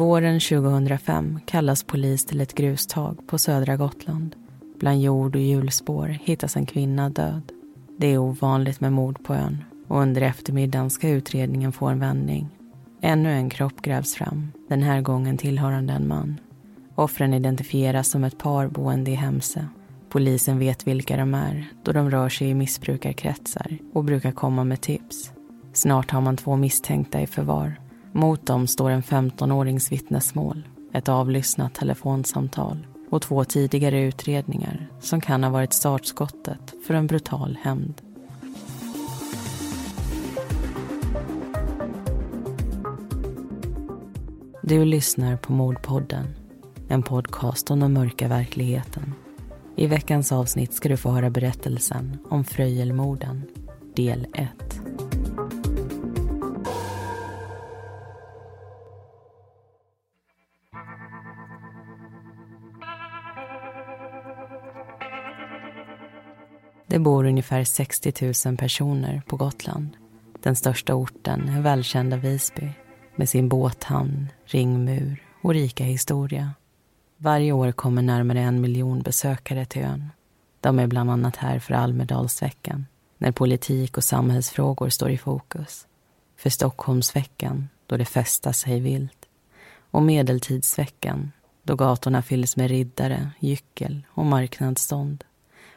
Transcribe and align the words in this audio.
Våren 0.00 0.40
2005 0.40 1.40
kallas 1.46 1.82
polis 1.82 2.24
till 2.24 2.40
ett 2.40 2.54
grustag 2.54 3.26
på 3.26 3.38
södra 3.38 3.76
Gotland. 3.76 4.36
Bland 4.78 5.02
jord 5.02 5.36
och 5.36 5.42
hjulspår 5.42 6.06
hittas 6.06 6.56
en 6.56 6.66
kvinna 6.66 7.10
död. 7.10 7.42
Det 7.98 8.06
är 8.06 8.18
ovanligt 8.18 8.80
med 8.80 8.92
mord 8.92 9.24
på 9.24 9.34
ön 9.34 9.64
och 9.88 10.00
under 10.00 10.22
eftermiddagen 10.22 10.90
ska 10.90 11.08
utredningen 11.08 11.72
få 11.72 11.86
en 11.86 11.98
vändning. 11.98 12.48
Ännu 13.02 13.32
en 13.32 13.50
kropp 13.50 13.82
grävs 13.82 14.14
fram, 14.14 14.52
den 14.68 14.82
här 14.82 15.00
gången 15.00 15.38
tillhörande 15.38 15.92
en 15.92 16.08
man. 16.08 16.40
Offren 16.94 17.34
identifieras 17.34 18.08
som 18.08 18.24
ett 18.24 18.38
par 18.38 18.68
boende 18.68 19.10
i 19.10 19.14
Hemse. 19.14 19.68
Polisen 20.08 20.58
vet 20.58 20.86
vilka 20.86 21.16
de 21.16 21.34
är 21.34 21.68
då 21.82 21.92
de 21.92 22.10
rör 22.10 22.28
sig 22.28 22.48
i 22.48 22.54
missbrukarkretsar 22.54 23.78
och 23.92 24.04
brukar 24.04 24.32
komma 24.32 24.64
med 24.64 24.80
tips. 24.80 25.32
Snart 25.72 26.10
har 26.10 26.20
man 26.20 26.36
två 26.36 26.56
misstänkta 26.56 27.20
i 27.20 27.26
förvar. 27.26 27.89
Mot 28.12 28.46
dem 28.46 28.66
står 28.66 28.90
en 28.90 29.02
15-årings 29.02 29.92
vittnesmål, 29.92 30.68
ett 30.92 31.08
avlyssnat 31.08 31.74
telefonsamtal 31.74 32.86
och 33.10 33.22
två 33.22 33.44
tidigare 33.44 34.00
utredningar 34.00 34.86
som 35.00 35.20
kan 35.20 35.44
ha 35.44 35.50
varit 35.50 35.72
startskottet 35.72 36.74
för 36.86 36.94
en 36.94 37.06
brutal 37.06 37.58
hämnd. 37.62 38.02
Du 44.62 44.84
lyssnar 44.84 45.36
på 45.36 45.52
Mordpodden, 45.52 46.26
en 46.88 47.02
podcast 47.02 47.70
om 47.70 47.80
den 47.80 47.92
mörka 47.92 48.28
verkligheten. 48.28 49.14
I 49.76 49.86
veckans 49.86 50.32
avsnitt 50.32 50.72
ska 50.72 50.88
du 50.88 50.96
få 50.96 51.10
höra 51.10 51.30
berättelsen 51.30 52.18
om 52.30 52.44
Fröjelmorden, 52.44 53.42
del 53.94 54.26
1. 54.34 54.69
Det 66.90 66.98
bor 66.98 67.26
ungefär 67.26 67.64
60 67.64 68.32
000 68.46 68.56
personer 68.56 69.22
på 69.26 69.36
Gotland. 69.36 69.96
Den 70.40 70.56
största 70.56 70.94
orten 70.94 71.48
är 71.48 71.60
välkända 71.60 72.16
Visby 72.16 72.68
med 73.16 73.28
sin 73.28 73.48
båthamn, 73.48 74.28
ringmur 74.44 75.22
och 75.42 75.54
rika 75.54 75.84
historia. 75.84 76.54
Varje 77.16 77.52
år 77.52 77.72
kommer 77.72 78.02
närmare 78.02 78.40
en 78.40 78.60
miljon 78.60 79.02
besökare 79.02 79.64
till 79.64 79.82
ön. 79.82 80.10
De 80.60 80.78
är 80.78 80.86
bland 80.86 81.10
annat 81.10 81.36
här 81.36 81.58
för 81.58 81.74
Almedalsveckan 81.74 82.86
när 83.18 83.32
politik 83.32 83.96
och 83.96 84.04
samhällsfrågor 84.04 84.88
står 84.88 85.10
i 85.10 85.18
fokus. 85.18 85.86
För 86.36 86.50
Stockholmsveckan, 86.50 87.68
då 87.86 87.96
det 87.96 88.04
festas 88.04 88.58
sig 88.58 88.80
vilt. 88.80 89.26
Och 89.90 90.02
Medeltidsveckan, 90.02 91.32
då 91.62 91.76
gatorna 91.76 92.22
fylls 92.22 92.56
med 92.56 92.68
riddare, 92.68 93.30
gyckel 93.40 94.02
och 94.08 94.26
marknadsstånd. 94.26 95.24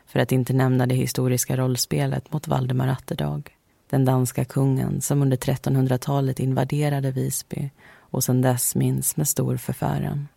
För 0.06 0.20
att 0.20 0.32
inte 0.32 0.54
nämna 0.54 0.88
det 0.88 0.96
historiska 0.96 1.58
rollspelet 1.58 2.34
mot 2.34 2.48
Valdemar 2.48 2.88
Atterdag 2.88 3.52
den 3.94 4.06
danska 4.06 4.46
kungen 4.46 5.02
som 5.02 5.22
under 5.22 5.38
1300-talet 5.38 6.40
invaderade 6.40 7.12
Visby 7.12 7.70
och 7.98 8.24
sedan 8.24 8.42
dess 8.42 8.76
minns 8.76 9.18
med 9.18 9.28
stor 9.28 9.58
förfäran. 9.58 10.28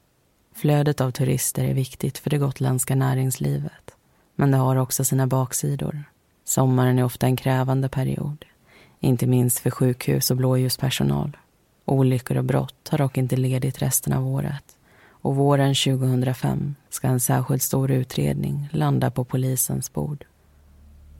Flödet 0.54 1.00
av 1.00 1.10
turister 1.10 1.64
är 1.64 1.74
viktigt 1.74 2.18
för 2.18 2.30
det 2.30 2.38
gotländska 2.38 2.94
näringslivet. 2.94 3.90
Men 4.34 4.50
det 4.50 4.56
har 4.56 4.76
också 4.76 5.04
sina 5.04 5.26
baksidor. 5.26 6.04
Sommaren 6.44 6.98
är 6.98 7.04
ofta 7.04 7.26
en 7.26 7.36
krävande 7.36 7.88
period. 7.88 8.44
Inte 9.00 9.26
minst 9.26 9.58
för 9.58 9.70
sjukhus 9.70 10.30
och 10.30 10.36
blåljuspersonal. 10.36 11.36
Olyckor 11.84 12.36
och 12.36 12.44
brott 12.44 12.88
har 12.90 12.98
dock 12.98 13.18
inte 13.18 13.36
ledigt 13.36 13.82
resten 13.82 14.12
av 14.12 14.26
året. 14.26 14.75
Och 15.26 15.36
våren 15.36 15.74
2005 15.74 16.74
ska 16.88 17.08
en 17.08 17.20
särskilt 17.20 17.62
stor 17.62 17.90
utredning 17.90 18.68
landa 18.72 19.10
på 19.10 19.24
polisens 19.24 19.92
bord. 19.92 20.24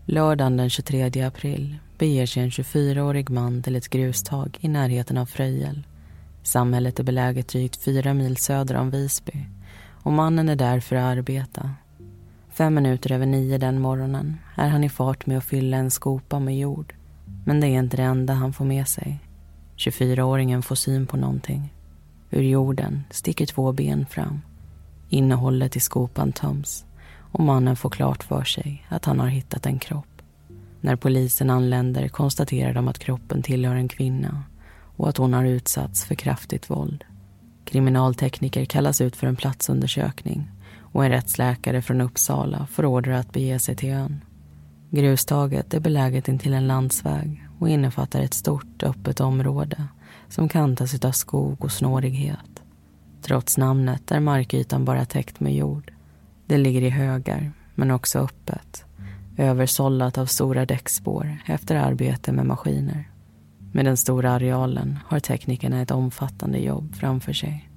Lördagen 0.05 0.57
den 0.57 0.71
23 0.71 1.23
april 1.23 1.77
beger 1.99 2.27
sig 2.27 2.43
en 2.43 2.51
24-årig 2.51 3.31
man 3.31 3.63
till 3.63 3.77
ett 3.77 3.89
grustag 3.89 4.59
i 4.61 4.69
närheten 4.69 5.19
av 5.19 5.27
Fröjel. 5.27 5.87
Samhället 6.43 6.99
är 6.99 7.05
beläget 7.05 7.49
drygt 7.49 7.77
fyra 7.77 8.15
mil 8.15 8.37
söder 8.37 8.75
om 8.75 8.91
Visby 8.91 9.47
och 10.03 10.13
mannen 10.13 10.49
är 10.49 10.57
där 10.57 10.81
för 10.81 10.97
att 10.97 11.17
arbeta. 11.17 11.71
Fem 12.51 12.75
minuter 12.75 13.13
över 13.13 13.27
nio 13.27 13.59
den 13.59 13.81
morgonen 13.81 14.37
är 14.57 14.69
han 14.69 14.85
i 14.85 14.89
fart 14.89 15.27
med 15.27 15.39
att 15.39 15.45
fylla 15.45 15.77
en 15.77 15.91
skopa 15.91 16.41
med 16.41 16.59
jord. 16.59 16.95
Men 17.45 17.61
det 17.61 17.67
är 17.67 17.79
inte 17.79 17.97
det 17.97 18.03
enda 18.03 18.35
han 18.35 18.53
får 18.53 18.65
med 18.65 18.89
sig. 18.89 19.19
24-åringen 19.77 20.63
får 20.63 20.75
syn 20.75 21.07
på 21.07 21.17
någonting. 21.17 21.73
Ur 22.31 22.43
jorden 22.43 23.05
sticker 23.11 23.47
två 23.47 23.73
ben 23.73 24.07
fram. 24.07 24.41
Innehållet 25.09 25.77
i 25.77 25.81
skopan 25.81 26.33
töms 26.33 26.85
och 27.33 27.45
mannen 27.45 27.77
får 27.77 27.91
klart 27.91 28.23
för 28.25 28.45
sig 28.45 28.87
att 28.89 29.05
han 29.05 29.21
har 29.21 29.29
hittat 29.29 29.67
en 29.67 29.79
kropp. 29.79 30.23
När 30.81 30.97
polisen 30.97 31.51
anländer 31.51 32.09
konstaterar 32.09 32.75
de 32.75 32.89
att 32.89 32.99
kroppen 32.99 33.43
tillhör 33.43 33.75
en 33.75 33.89
kvinna 33.89 34.43
och 34.97 35.09
att 35.09 35.17
hon 35.17 35.35
har 35.35 35.45
utsatts 35.45 36.05
för 36.05 36.15
kraftigt 36.15 36.71
våld. 36.71 37.05
Kriminaltekniker 37.65 38.65
kallas 38.65 39.01
ut 39.01 39.17
för 39.17 39.27
en 39.27 39.37
platsundersökning 39.37 40.51
och 40.93 41.05
en 41.05 41.11
rättsläkare 41.11 41.83
från 41.83 42.01
Uppsala 42.01 42.67
får 42.67 42.85
order 42.85 43.13
att 43.13 43.33
bege 43.33 43.59
sig 43.59 43.77
till 43.77 43.91
ön. 43.91 44.25
Grustaget 44.91 45.75
är 45.75 45.81
beläget 45.81 46.29
intill 46.29 46.55
en 46.55 46.67
landsväg 46.67 47.49
och 47.59 47.69
innefattar 47.69 48.21
ett 48.21 48.35
stort 48.35 48.83
öppet 48.83 49.21
område 49.21 49.85
som 50.29 50.49
kantas 50.49 51.05
av 51.05 51.13
skog 51.13 51.65
och 51.65 51.73
snårighet. 51.73 52.63
Trots 53.23 53.59
namnet 53.59 54.11
är 54.11 54.21
markytan 54.21 54.85
bara 54.85 55.05
täckt 55.05 55.41
med 55.41 55.55
jord. 55.55 55.93
Det 56.47 56.59
ligger 56.59 56.83
i 56.83 56.91
högar, 56.91 57.53
men 57.75 57.91
också 57.91 58.19
öppet 58.19 58.85
översållat 59.37 60.19
av 60.19 60.27
stora 60.27 60.67
däckspår 60.67 61.37
efter 61.47 61.77
arbete 61.77 62.33
med 62.33 62.47
maskiner. 62.47 63.11
Med 63.73 63.85
den 63.85 63.97
stora 63.97 64.33
arealen 64.33 64.99
har 65.07 65.21
teknikerna 65.21 65.83
ett 65.83 65.91
omfattande 65.91 66.59
jobb 66.59 66.95
framför 66.95 67.33
sig. 67.33 67.71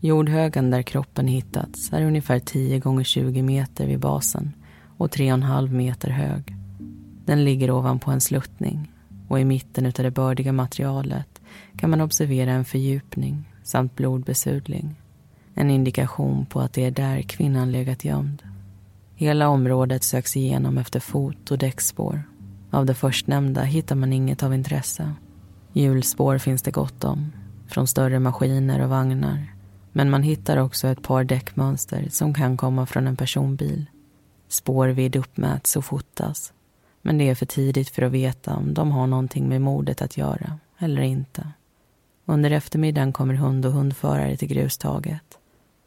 Jordhögen 0.00 0.70
där 0.70 0.82
kroppen 0.82 1.26
hittats 1.26 1.92
är 1.92 2.04
ungefär 2.04 2.38
10 2.38 2.78
gånger 2.78 3.04
20 3.04 3.42
meter 3.42 3.86
vid 3.86 4.00
basen 4.00 4.52
och 4.96 5.10
3,5 5.10 5.68
meter 5.68 6.10
hög. 6.10 6.56
Den 7.24 7.44
ligger 7.44 7.70
ovanpå 7.70 8.10
en 8.10 8.20
sluttning 8.20 8.92
och 9.28 9.40
i 9.40 9.44
mitten 9.44 9.86
av 9.86 9.92
det 9.92 10.10
bördiga 10.10 10.52
materialet 10.52 11.41
kan 11.76 11.90
man 11.90 12.00
observera 12.00 12.50
en 12.50 12.64
fördjupning 12.64 13.52
samt 13.62 13.96
blodbesudling. 13.96 14.94
En 15.54 15.70
indikation 15.70 16.46
på 16.46 16.60
att 16.60 16.72
det 16.72 16.84
är 16.84 16.90
där 16.90 17.22
kvinnan 17.22 17.72
legat 17.72 18.04
gömd. 18.04 18.42
Hela 19.14 19.48
området 19.48 20.02
söks 20.02 20.36
igenom 20.36 20.78
efter 20.78 21.00
fot 21.00 21.50
och 21.50 21.58
däckspår. 21.58 22.22
Av 22.70 22.86
det 22.86 22.94
förstnämnda 22.94 23.62
hittar 23.62 23.96
man 23.96 24.12
inget 24.12 24.42
av 24.42 24.54
intresse. 24.54 25.12
Hjulspår 25.72 26.38
finns 26.38 26.62
det 26.62 26.70
gott 26.70 27.04
om, 27.04 27.32
från 27.68 27.86
större 27.86 28.18
maskiner 28.18 28.82
och 28.82 28.88
vagnar. 28.88 29.54
Men 29.92 30.10
man 30.10 30.22
hittar 30.22 30.56
också 30.56 30.88
ett 30.88 31.02
par 31.02 31.24
däckmönster 31.24 32.08
som 32.10 32.34
kan 32.34 32.56
komma 32.56 32.86
från 32.86 33.06
en 33.06 33.16
personbil. 33.16 33.86
Spårvidd 34.48 35.16
uppmäts 35.16 35.76
och 35.76 35.84
fotas. 35.84 36.52
Men 37.02 37.18
det 37.18 37.28
är 37.28 37.34
för 37.34 37.46
tidigt 37.46 37.88
för 37.88 38.02
att 38.02 38.12
veta 38.12 38.54
om 38.54 38.74
de 38.74 38.92
har 38.92 39.06
någonting 39.06 39.48
med 39.48 39.60
mordet 39.60 40.02
att 40.02 40.16
göra 40.16 40.58
eller 40.82 41.02
inte. 41.02 41.48
Under 42.24 42.50
eftermiddagen 42.50 43.12
kommer 43.12 43.34
hund 43.34 43.66
och 43.66 43.72
hundförare 43.72 44.36
till 44.36 44.48
grustaget. 44.48 45.38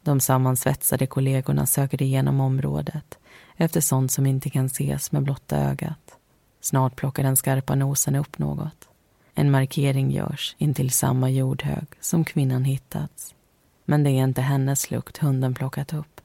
De 0.02 0.20
sammansvetsade 0.20 1.06
kollegorna 1.06 1.66
söker 1.66 2.02
igenom 2.02 2.40
området 2.40 3.18
efter 3.56 3.80
sånt 3.80 4.12
som 4.12 4.26
inte 4.26 4.50
kan 4.50 4.66
ses 4.66 5.12
med 5.12 5.22
blotta 5.22 5.56
ögat. 5.56 6.16
Snart 6.60 6.96
plockar 6.96 7.22
den 7.22 7.36
skarpa 7.36 7.74
nosen 7.74 8.14
upp 8.14 8.38
något. 8.38 8.88
En 9.34 9.50
markering 9.50 10.10
görs 10.10 10.56
intill 10.58 10.90
samma 10.90 11.30
jordhög 11.30 11.86
som 12.00 12.24
kvinnan 12.24 12.64
hittats. 12.64 13.34
Men 13.84 14.04
det 14.04 14.10
är 14.10 14.24
inte 14.24 14.42
hennes 14.42 14.90
lukt 14.90 15.18
hunden 15.18 15.54
plockat 15.54 15.92
upp. 15.92 16.20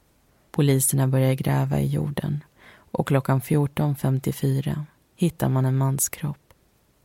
Poliserna 0.51 1.07
börjar 1.07 1.34
gräva 1.34 1.80
i 1.80 1.88
jorden 1.88 2.44
och 2.74 3.07
klockan 3.07 3.42
14.54 3.42 4.84
hittar 5.16 5.50
man 5.50 5.66
en 5.66 5.78
manskropp. 5.78 6.38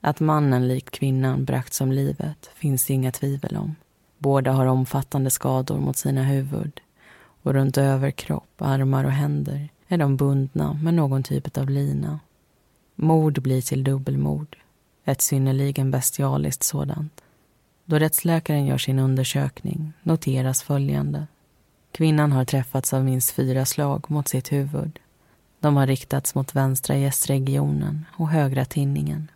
Att 0.00 0.20
mannen 0.20 0.69
likt 0.69 0.90
kvinnan 0.90 1.44
bragts 1.44 1.81
om 1.81 1.93
livet 1.93 2.50
finns 2.54 2.87
det 2.87 2.93
inga 2.93 3.12
tvivel 3.12 3.56
om. 3.56 3.75
Båda 4.19 4.52
har 4.52 4.66
omfattande 4.66 5.31
skador 5.31 5.78
mot 5.78 5.96
sina 5.96 6.22
huvud 6.22 6.81
och 7.43 7.54
runt 7.54 7.78
överkropp, 7.78 8.54
armar 8.58 9.04
och 9.04 9.10
händer 9.10 9.69
är 9.88 9.98
de 9.98 10.16
bundna 10.16 10.72
med 10.72 10.94
någon 10.94 11.22
typ 11.22 11.58
av 11.58 11.70
lina. 11.70 12.20
Mord 12.94 13.43
blir 13.43 13.62
till 13.62 13.84
dubbelmord, 13.84 14.56
ett 15.04 15.20
synnerligen 15.20 15.90
bestialiskt 15.90 16.62
sådant. 16.62 17.22
Då 17.84 17.98
rättsläkaren 17.98 18.66
gör 18.66 18.78
sin 18.78 18.98
undersökning 18.98 19.93
noteras 20.02 20.62
följande. 20.62 21.26
Kvinnan 21.93 22.32
har 22.32 22.44
träffats 22.44 22.93
av 22.93 23.04
minst 23.04 23.31
fyra 23.31 23.64
slag 23.64 24.10
mot 24.10 24.28
sitt 24.28 24.52
huvud. 24.52 24.98
De 25.60 25.76
har 25.76 25.87
riktats 25.87 26.34
mot 26.34 26.54
vänstra 26.54 26.96
gästregionen 26.96 28.04
och 28.19 28.28
högra 28.28 28.64
tinningen 28.64 29.31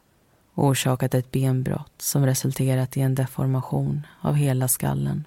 och 0.60 0.66
orsakat 0.66 1.14
ett 1.14 1.30
benbrott 1.30 1.92
som 1.98 2.26
resulterat 2.26 2.96
i 2.96 3.00
en 3.00 3.14
deformation 3.14 4.06
av 4.20 4.34
hela 4.34 4.68
skallen. 4.68 5.24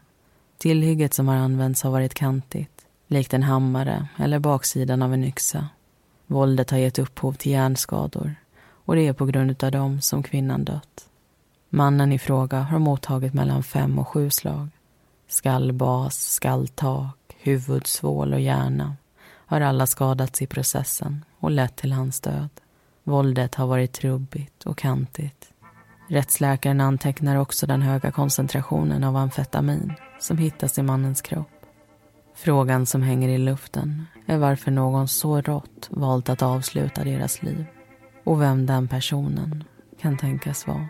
Tillhygget 0.57 1.13
som 1.13 1.27
har 1.27 1.35
använts 1.35 1.83
har 1.83 1.91
varit 1.91 2.13
kantigt, 2.13 2.85
likt 3.07 3.33
en 3.33 3.43
hammare 3.43 4.07
eller 4.17 4.39
baksidan 4.39 5.01
av 5.01 5.13
en 5.13 5.23
yxa. 5.23 5.67
Våldet 6.27 6.71
har 6.71 6.77
gett 6.77 6.99
upphov 6.99 7.33
till 7.33 7.51
hjärnskador 7.51 8.35
och 8.63 8.95
det 8.95 9.07
är 9.07 9.13
på 9.13 9.25
grund 9.25 9.63
av 9.63 9.71
dem 9.71 10.01
som 10.01 10.23
kvinnan 10.23 10.65
dött. 10.65 11.07
Mannen 11.69 12.11
i 12.11 12.19
fråga 12.19 12.59
har 12.59 12.79
mottagit 12.79 13.33
mellan 13.33 13.63
fem 13.63 13.99
och 13.99 14.07
sju 14.07 14.29
slag. 14.29 14.67
Skallbas, 15.27 16.33
skalltak, 16.33 17.35
huvudsvål 17.39 18.33
och 18.33 18.41
hjärna 18.41 18.95
har 19.29 19.61
alla 19.61 19.87
skadats 19.87 20.41
i 20.41 20.47
processen 20.47 21.25
och 21.39 21.51
lett 21.51 21.75
till 21.75 21.91
hans 21.91 22.19
död. 22.19 22.49
Våldet 23.03 23.55
har 23.55 23.67
varit 23.67 23.93
trubbigt 23.93 24.63
och 24.63 24.77
kantigt. 24.77 25.49
Rättsläkaren 26.07 26.81
antecknar 26.81 27.35
också 27.35 27.67
den 27.67 27.81
höga 27.81 28.11
koncentrationen 28.11 29.03
av 29.03 29.15
amfetamin 29.15 29.93
som 30.19 30.37
hittas 30.37 30.77
i 30.77 30.83
mannens 30.83 31.21
kropp. 31.21 31.47
Frågan 32.35 32.85
som 32.85 33.01
hänger 33.01 33.29
i 33.29 33.37
luften 33.37 34.05
är 34.25 34.37
varför 34.37 34.71
någon 34.71 35.07
så 35.07 35.41
rått 35.41 35.87
valt 35.91 36.29
att 36.29 36.41
avsluta 36.41 37.03
deras 37.03 37.43
liv 37.43 37.65
och 38.23 38.41
vem 38.41 38.65
den 38.65 38.87
personen 38.87 39.63
kan 40.01 40.17
tänkas 40.17 40.67
vara. 40.67 40.87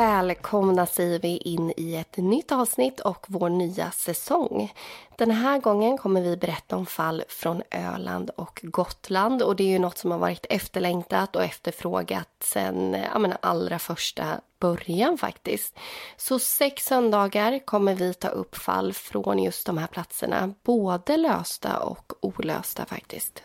Välkomna 0.00 0.86
säger 0.86 1.18
vi 1.18 1.36
in 1.36 1.72
i 1.76 1.96
ett 1.96 2.16
nytt 2.16 2.52
avsnitt 2.52 3.00
och 3.00 3.26
vår 3.28 3.48
nya 3.48 3.90
säsong. 3.90 4.72
Den 5.16 5.30
här 5.30 5.58
gången 5.58 5.98
kommer 5.98 6.20
vi 6.22 6.36
berätta 6.36 6.76
om 6.76 6.86
fall 6.86 7.22
från 7.28 7.62
Öland 7.70 8.30
och 8.30 8.60
Gotland 8.62 9.42
och 9.42 9.56
det 9.56 9.64
är 9.64 9.68
ju 9.68 9.78
något 9.78 9.98
som 9.98 10.10
har 10.10 10.18
varit 10.18 10.46
efterlängtat 10.50 11.36
och 11.36 11.44
efterfrågat 11.44 12.28
sen 12.40 12.96
ja, 13.12 13.18
men 13.18 13.34
allra 13.40 13.78
första 13.78 14.40
början 14.60 15.18
faktiskt. 15.18 15.78
Så 16.16 16.38
sex 16.38 16.84
söndagar 16.84 17.66
kommer 17.66 17.94
vi 17.94 18.14
ta 18.14 18.28
upp 18.28 18.56
fall 18.56 18.92
från 18.92 19.38
just 19.38 19.66
de 19.66 19.78
här 19.78 19.86
platserna, 19.86 20.54
både 20.62 21.16
lösta 21.16 21.78
och 21.78 22.12
olösta 22.20 22.84
faktiskt. 22.84 23.42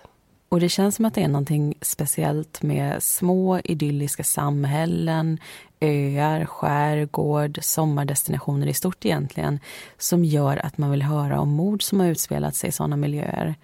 Och 0.50 0.60
det 0.60 0.70
känns 0.70 0.96
som 0.96 1.06
att 1.06 1.14
det 1.14 1.24
är 1.24 1.28
någonting 1.28 1.78
speciellt 1.82 2.62
med 2.62 3.04
små 3.04 3.60
idylliska 3.60 4.24
samhällen, 4.24 5.40
öar, 5.80 6.46
skärgård, 6.46 7.60
sommardestinationer 7.62 8.68
i 8.68 8.74
stort 8.74 9.06
egentligen 9.06 9.60
som 9.98 10.26
gör 10.26 10.66
att 10.66 10.78
man 10.78 10.92
vill 10.92 11.02
höra 11.02 11.40
om 11.40 11.50
mord 11.50 11.84
som 11.84 12.00
har 12.00 12.08
utspelat 12.08 12.56
sig 12.56 12.70
i 12.70 12.72
sådana 12.72 12.96
miljöer. 12.96 13.56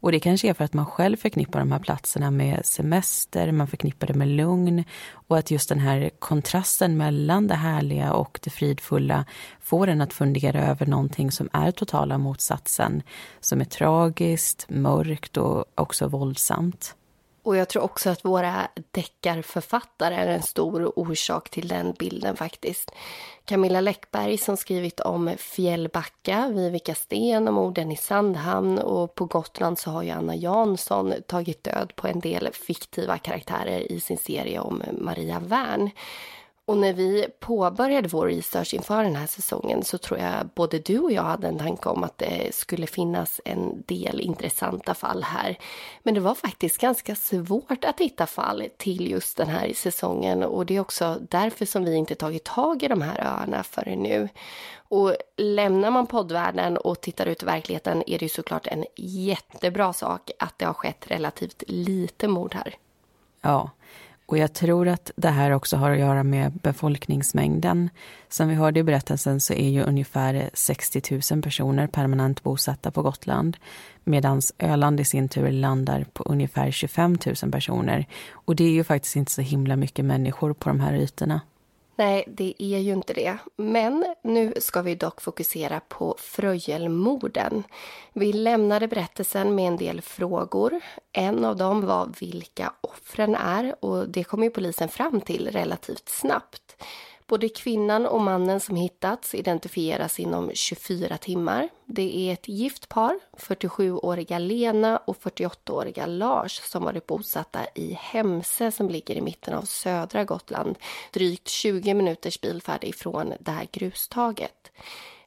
Och 0.00 0.12
det 0.12 0.20
kanske 0.20 0.48
är 0.48 0.54
för 0.54 0.64
att 0.64 0.74
man 0.74 0.86
själv 0.86 1.16
förknippar 1.16 1.58
de 1.58 1.72
här 1.72 1.78
platserna 1.78 2.30
med 2.30 2.66
semester, 2.66 3.52
man 3.52 3.66
förknippar 3.66 4.06
det 4.06 4.14
med 4.14 4.28
lugn 4.28 4.84
och 5.12 5.38
att 5.38 5.50
just 5.50 5.68
den 5.68 5.78
här 5.78 6.10
kontrasten 6.18 6.96
mellan 6.96 7.46
det 7.46 7.54
härliga 7.54 8.12
och 8.12 8.40
det 8.42 8.50
fridfulla 8.50 9.24
får 9.60 9.88
en 9.88 10.00
att 10.00 10.12
fundera 10.12 10.66
över 10.66 10.86
någonting 10.86 11.30
som 11.30 11.48
är 11.52 11.70
totala 11.70 12.18
motsatsen, 12.18 13.02
som 13.40 13.60
är 13.60 13.64
tragiskt, 13.64 14.66
mörkt 14.68 15.36
och 15.36 15.64
också 15.74 16.08
våldsamt. 16.08 16.94
Och 17.42 17.56
jag 17.56 17.68
tror 17.68 17.82
också 17.82 18.10
att 18.10 18.24
våra 18.24 18.68
deckarförfattare 18.90 20.14
är 20.14 20.26
en 20.26 20.42
stor 20.42 20.98
orsak 20.98 21.50
till 21.50 21.68
den 21.68 21.92
bilden 21.98 22.36
faktiskt. 22.36 22.90
Camilla 23.44 23.80
Läckberg 23.80 24.38
som 24.38 24.56
skrivit 24.56 25.00
om 25.00 25.30
Fjällbacka, 25.38 26.48
Vivica 26.48 26.94
Sten 26.94 27.48
och 27.48 27.54
morden 27.54 27.92
i 27.92 27.96
Sandhamn 27.96 28.78
och 28.78 29.14
på 29.14 29.24
Gotland 29.24 29.78
så 29.78 29.90
har 29.90 30.02
ju 30.02 30.10
Anna 30.10 30.36
Jansson 30.36 31.14
tagit 31.26 31.64
död 31.64 31.92
på 31.96 32.08
en 32.08 32.20
del 32.20 32.48
fiktiva 32.52 33.18
karaktärer 33.18 33.92
i 33.92 34.00
sin 34.00 34.18
serie 34.18 34.60
om 34.60 34.82
Maria 34.92 35.38
Wern. 35.40 35.90
Och 36.68 36.78
när 36.78 36.92
vi 36.92 37.26
påbörjade 37.40 38.08
vår 38.08 38.26
research 38.26 38.74
inför 38.74 39.02
den 39.02 39.16
här 39.16 39.26
säsongen 39.26 39.84
så 39.84 39.98
tror 39.98 40.20
jag 40.20 40.48
både 40.54 40.78
du 40.78 40.98
och 40.98 41.12
jag 41.12 41.22
hade 41.22 41.48
en 41.48 41.58
tanke 41.58 41.88
om 41.88 42.04
att 42.04 42.18
det 42.18 42.54
skulle 42.54 42.86
finnas 42.86 43.40
en 43.44 43.82
del 43.86 44.20
intressanta 44.20 44.94
fall 44.94 45.22
här. 45.22 45.58
Men 46.02 46.14
det 46.14 46.20
var 46.20 46.34
faktiskt 46.34 46.78
ganska 46.78 47.14
svårt 47.14 47.84
att 47.84 48.00
hitta 48.00 48.26
fall 48.26 48.68
till 48.76 49.10
just 49.10 49.36
den 49.36 49.48
här 49.48 49.72
säsongen 49.74 50.42
och 50.42 50.66
det 50.66 50.76
är 50.76 50.80
också 50.80 51.18
därför 51.30 51.64
som 51.64 51.84
vi 51.84 51.94
inte 51.94 52.14
tagit 52.14 52.44
tag 52.44 52.82
i 52.82 52.88
de 52.88 53.02
här 53.02 53.20
öarna 53.20 53.62
förrän 53.62 54.02
nu. 54.02 54.28
Och 54.88 55.16
lämnar 55.36 55.90
man 55.90 56.06
poddvärlden 56.06 56.76
och 56.76 57.00
tittar 57.00 57.26
ut 57.26 57.42
i 57.42 57.46
verkligheten 57.46 58.02
är 58.06 58.18
det 58.18 58.24
ju 58.24 58.28
såklart 58.28 58.66
en 58.66 58.84
jättebra 58.96 59.92
sak 59.92 60.30
att 60.38 60.58
det 60.58 60.64
har 60.64 60.74
skett 60.74 61.10
relativt 61.10 61.62
lite 61.66 62.28
mord 62.28 62.54
här. 62.54 62.74
Ja, 63.40 63.70
och 64.28 64.38
jag 64.38 64.52
tror 64.52 64.88
att 64.88 65.10
det 65.16 65.28
här 65.28 65.50
också 65.50 65.76
har 65.76 65.90
att 65.90 65.98
göra 65.98 66.22
med 66.22 66.52
befolkningsmängden. 66.52 67.90
Som 68.28 68.48
vi 68.48 68.54
hörde 68.54 68.80
i 68.80 68.82
berättelsen 68.82 69.40
så 69.40 69.52
är 69.52 69.68
ju 69.68 69.82
ungefär 69.82 70.50
60 70.54 71.20
000 71.32 71.42
personer 71.42 71.86
permanent 71.86 72.42
bosatta 72.42 72.90
på 72.90 73.02
Gotland. 73.02 73.56
Medan 74.04 74.40
Öland 74.58 75.00
i 75.00 75.04
sin 75.04 75.28
tur 75.28 75.50
landar 75.50 76.06
på 76.12 76.22
ungefär 76.22 76.70
25 76.70 77.18
000 77.42 77.52
personer. 77.52 78.06
Och 78.32 78.56
det 78.56 78.64
är 78.64 78.70
ju 78.70 78.84
faktiskt 78.84 79.16
inte 79.16 79.32
så 79.32 79.42
himla 79.42 79.76
mycket 79.76 80.04
människor 80.04 80.52
på 80.52 80.68
de 80.68 80.80
här 80.80 80.94
ytorna. 80.94 81.40
Nej, 81.98 82.24
det 82.26 82.54
är 82.58 82.78
ju 82.78 82.92
inte 82.92 83.12
det. 83.12 83.38
Men 83.56 84.14
nu 84.22 84.54
ska 84.56 84.82
vi 84.82 84.94
dock 84.94 85.20
fokusera 85.20 85.80
på 85.80 86.16
Fröjelmorden. 86.18 87.64
Vi 88.12 88.32
lämnade 88.32 88.88
berättelsen 88.88 89.54
med 89.54 89.68
en 89.68 89.76
del 89.76 90.00
frågor. 90.00 90.80
En 91.12 91.44
av 91.44 91.56
dem 91.56 91.86
var 91.86 92.12
vilka 92.20 92.72
offren 92.80 93.34
är 93.34 93.84
och 93.84 94.08
det 94.08 94.24
kom 94.24 94.42
ju 94.42 94.50
polisen 94.50 94.88
fram 94.88 95.20
till 95.20 95.50
relativt 95.50 96.08
snabbt. 96.08 96.82
Både 97.28 97.48
kvinnan 97.48 98.06
och 98.06 98.20
mannen 98.20 98.60
som 98.60 98.76
hittats 98.76 99.34
identifieras 99.34 100.20
inom 100.20 100.50
24 100.54 101.18
timmar. 101.18 101.68
Det 101.86 102.16
är 102.16 102.32
ett 102.32 102.48
gift 102.48 102.88
par, 102.88 103.18
47-åriga 103.36 104.38
Lena 104.38 104.96
och 104.96 105.16
48-åriga 105.16 106.06
Lars 106.06 106.60
som 106.60 106.84
varit 106.84 107.06
bosatta 107.06 107.60
i 107.74 107.92
Hemse 107.92 108.72
som 108.72 108.88
ligger 108.88 109.14
i 109.14 109.20
mitten 109.20 109.54
av 109.54 109.62
södra 109.62 110.24
Gotland, 110.24 110.78
drygt 111.12 111.48
20 111.48 111.94
minuters 111.94 112.40
bilfärd 112.40 112.84
ifrån 112.84 113.32
det 113.40 113.50
här 113.50 113.68
grustaget. 113.72 114.72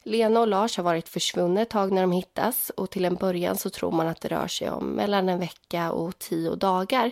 Lena 0.04 0.40
och 0.40 0.48
Lars 0.48 0.76
har 0.76 0.84
varit 0.84 1.08
försvunna 1.08 1.60
ett 1.60 1.70
tag 1.70 1.92
när 1.92 2.00
de 2.00 2.12
hittas 2.12 2.70
och 2.76 2.90
till 2.90 3.04
en 3.04 3.14
början 3.14 3.56
så 3.56 3.70
tror 3.70 3.92
man 3.92 4.08
att 4.08 4.20
det 4.20 4.28
rör 4.28 4.48
sig 4.48 4.70
om 4.70 4.86
mellan 4.86 5.28
en 5.28 5.38
vecka 5.38 5.92
och 5.92 6.18
tio 6.18 6.54
dagar 6.54 7.10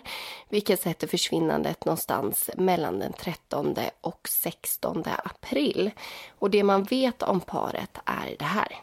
vilket 0.49 0.81
sätter 0.81 1.07
försvinnandet 1.07 1.85
någonstans 1.85 2.51
mellan 2.57 2.99
den 2.99 3.13
13 3.13 3.77
och 4.01 4.29
16 4.29 5.05
april. 5.25 5.91
Och 6.39 6.51
det 6.51 6.63
man 6.63 6.85
vet 6.85 7.23
om 7.23 7.41
paret 7.41 7.99
är 8.05 8.37
det 8.39 8.45
här. 8.45 8.77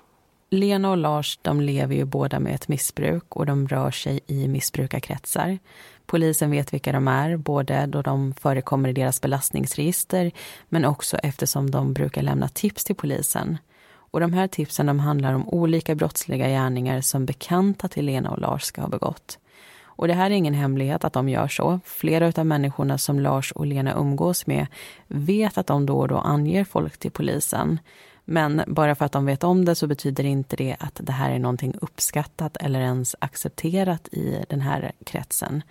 Lena 0.50 0.92
och 0.92 0.98
Lars 0.98 1.40
de 1.42 1.62
lever 1.62 1.96
ju 1.96 2.06
båda 2.06 2.40
med 2.40 2.56
ett 2.56 2.68
missbruk 2.68 3.36
och 3.36 3.46
de 3.46 3.68
rör 3.68 3.92
sig 3.92 4.20
i 4.28 4.48
missbrukarkretsar. 4.48 5.60
Polisen 6.06 6.52
vet 6.52 6.74
vilka 6.74 6.92
de 6.92 7.08
är, 7.08 7.38
både 7.38 7.86
då 7.86 8.02
de 8.02 8.34
förekommer 8.34 8.90
i 8.90 8.94
deras 8.94 9.22
belastningsregister 9.22 10.32
men 10.70 10.86
också 10.86 11.18
eftersom 11.18 11.72
de 11.72 11.94
brukar 11.94 12.22
lämna 12.22 12.50
tips 12.50 12.84
till 12.84 12.96
polisen. 12.96 13.58
Och 14.18 14.22
de 14.22 14.34
här 14.34 14.48
tipsen 14.48 14.86
de 14.86 15.00
handlar 15.00 15.34
om 15.34 15.50
olika 15.50 15.96
brottsliga 15.96 16.48
gärningar 16.48 17.02
som 17.02 17.26
bekanta 17.26 17.88
till 17.88 18.06
Lena 18.06 18.32
och 18.32 18.40
Lars 18.40 18.64
ska 18.64 18.82
ha 18.82 18.88
begått. 18.88 19.40
Och 19.84 20.08
det 20.08 20.14
här 20.14 20.26
är 20.26 20.36
ingen 20.36 20.54
hemlighet 20.54 21.04
att 21.04 21.14
de 21.14 21.30
gör 21.30 21.48
så. 21.48 21.80
Flera 21.86 22.34
av 22.42 22.46
människorna 22.46 22.98
som 22.98 23.20
Lars 23.20 23.52
och 23.52 23.66
Lena 23.66 23.94
umgås 23.94 24.48
med 24.48 24.68
vet 25.08 25.58
att 25.58 25.68
de 25.68 25.86
då 25.86 26.00
och 26.00 26.08
då 26.08 26.18
anger 26.18 26.64
folk 26.64 26.98
till 26.98 27.12
polisen. 27.12 27.80
Men 28.26 28.62
bara 28.68 28.96
för 28.96 29.06
att 29.06 29.12
de 29.12 29.26
vet 29.26 29.44
om 29.44 29.66
det 29.66 29.76
så 29.76 29.88
betyder 29.88 30.24
inte 30.24 30.56
det 30.56 30.76
att 30.80 31.02
det 31.04 31.12
här 31.12 31.32
är 31.32 31.40
någonting 31.40 31.74
uppskattat 31.82 32.58
eller 32.58 32.80
ens 32.80 33.16
accepterat 33.20 34.08
i 34.08 34.46
den 34.50 34.62
här 34.62 34.92
kretsen. 35.06 35.62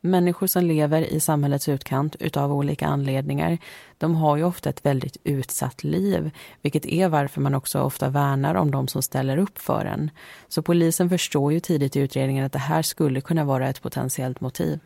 Människor 0.00 0.46
som 0.46 0.64
lever 0.64 1.02
i 1.02 1.20
samhällets 1.20 1.68
utkant 1.68 2.16
utav 2.20 2.52
olika 2.52 2.86
anledningar, 2.86 3.58
de 3.98 4.14
har 4.14 4.36
ju 4.36 4.44
ofta 4.44 4.70
ett 4.70 4.86
väldigt 4.86 5.16
utsatt 5.24 5.84
liv, 5.84 6.30
vilket 6.62 6.86
är 6.86 7.08
varför 7.08 7.40
man 7.40 7.54
också 7.54 7.80
ofta 7.80 8.08
värnar 8.08 8.54
om 8.54 8.70
de 8.70 8.88
som 8.88 9.02
ställer 9.02 9.36
upp 9.36 9.58
för 9.58 9.84
en. 9.84 10.10
Så 10.48 10.62
polisen 10.62 11.10
förstår 11.10 11.52
ju 11.52 11.60
tidigt 11.60 11.96
i 11.96 12.00
utredningen 12.00 12.44
att 12.44 12.52
det 12.52 12.58
här 12.58 12.82
skulle 12.82 13.20
kunna 13.20 13.44
vara 13.44 13.68
ett 13.68 13.82
potentiellt 13.82 14.40
motiv. 14.40 14.80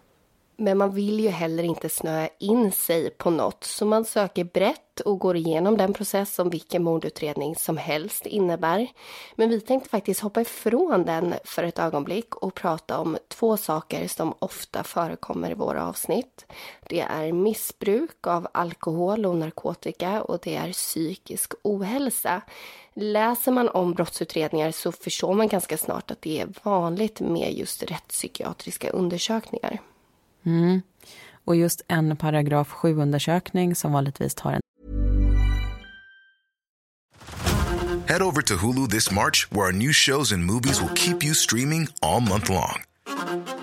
Men 0.56 0.78
man 0.78 0.94
vill 0.94 1.20
ju 1.20 1.28
heller 1.28 1.62
inte 1.62 1.88
snöa 1.88 2.28
in 2.38 2.72
sig 2.72 3.10
på 3.10 3.30
något 3.30 3.64
så 3.64 3.86
man 3.86 4.04
söker 4.04 4.44
brett 4.44 5.00
och 5.00 5.18
går 5.18 5.36
igenom 5.36 5.76
den 5.76 5.92
process 5.92 6.34
som 6.34 6.50
vilken 6.50 6.84
mordutredning 6.84 7.56
som 7.56 7.76
helst 7.76 8.26
innebär. 8.26 8.88
Men 9.34 9.48
vi 9.48 9.60
tänkte 9.60 9.90
faktiskt 9.90 10.20
hoppa 10.20 10.40
ifrån 10.40 11.04
den 11.04 11.34
för 11.44 11.62
ett 11.62 11.78
ögonblick 11.78 12.34
och 12.34 12.54
prata 12.54 12.98
om 12.98 13.18
två 13.28 13.56
saker 13.56 14.08
som 14.08 14.34
ofta 14.38 14.84
förekommer 14.84 15.50
i 15.50 15.54
våra 15.54 15.88
avsnitt. 15.88 16.46
Det 16.88 17.00
är 17.00 17.32
missbruk 17.32 18.26
av 18.26 18.48
alkohol 18.52 19.26
och 19.26 19.36
narkotika 19.36 20.22
och 20.22 20.38
det 20.42 20.56
är 20.56 20.72
psykisk 20.72 21.52
ohälsa. 21.62 22.42
Läser 22.94 23.52
man 23.52 23.68
om 23.68 23.92
brottsutredningar 23.92 24.70
så 24.70 24.92
förstår 24.92 25.34
man 25.34 25.48
ganska 25.48 25.78
snart 25.78 26.10
att 26.10 26.22
det 26.22 26.40
är 26.40 26.48
vanligt 26.62 27.20
med 27.20 27.52
just 27.52 27.82
rättspsykiatriska 27.82 28.90
undersökningar. 28.90 29.80
Mm. 30.46 30.82
Och 31.44 31.56
just 31.56 31.82
en 31.88 32.16
paragraf 32.16 32.68
7-undersökning 32.68 33.74
som 33.74 33.92
vanligtvis 33.92 34.34
tar 34.34 34.52
en 34.52 34.60
Head 38.06 38.22
over 38.22 38.42
to 38.42 38.54
Hulu 38.56 38.88
this 38.88 39.10
March 39.10 39.46
where 39.50 39.66
our 39.66 39.72
new 39.72 39.92
shows 39.92 40.32
and 40.32 40.44
movies 40.44 40.80
will 40.80 40.94
keep 40.94 41.24
you 41.24 41.34
streaming 41.34 41.88
all 42.02 42.20
month 42.20 42.50
long. 42.50 42.82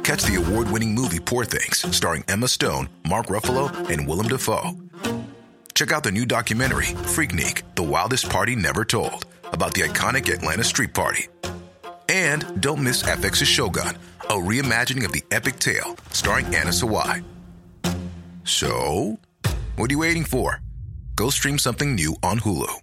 Catch 0.03 0.23
the 0.23 0.35
award-winning 0.35 0.95
movie 0.95 1.19
Poor 1.19 1.45
things 1.45 1.85
starring 1.95 2.23
Emma 2.27 2.47
Stone, 2.47 2.89
Mark 3.07 3.27
Ruffalo 3.27 3.69
and 3.89 4.07
Willem 4.07 4.27
Dafoe. 4.27 4.71
Check 5.75 5.91
out 5.91 6.03
the 6.03 6.11
new 6.11 6.25
documentary 6.25 6.93
Freaknik, 7.13 7.61
The 7.75 7.83
Wildest 7.83 8.29
Party 8.29 8.55
Never 8.55 8.83
Told 8.83 9.25
about 9.53 9.73
the 9.73 9.81
iconic 9.81 10.33
Atlanta 10.33 10.63
Street 10.63 10.93
Party. 10.93 11.27
And 12.09 12.61
don't 12.61 12.83
miss 12.83 13.03
FX's 13.03 13.47
Shogun 13.47 13.95
a 14.31 14.33
reimagining 14.33 15.03
of 15.03 15.11
the 15.11 15.23
epic 15.29 15.59
tale 15.59 15.97
starring 16.11 16.45
Anna 16.55 16.71
Sawai. 16.71 17.21
So, 18.45 19.19
what 19.75 19.89
are 19.89 19.93
you 19.93 20.00
waiting 20.00 20.23
for? 20.23 20.61
Go 21.17 21.29
stream 21.29 21.57
something 21.59 21.95
new 21.95 22.15
on 22.23 22.39
Hulu. 22.39 22.75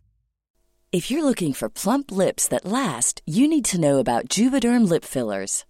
If 0.92 1.10
you're 1.10 1.24
looking 1.24 1.54
for 1.54 1.70
plump 1.70 2.10
lips 2.10 2.48
that 2.48 2.66
last, 2.66 3.22
you 3.24 3.48
need 3.48 3.64
to 3.66 3.80
know 3.80 3.98
about 3.98 4.28
Juvederm 4.28 4.86
lip 4.88 5.04
fillers. 5.04 5.64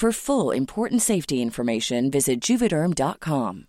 For 0.00 0.12
full 0.12 0.56
important 0.56 1.02
safety 1.02 1.34
information 1.34 2.10
visit 2.10 2.50
juvederm.com. 2.50 3.66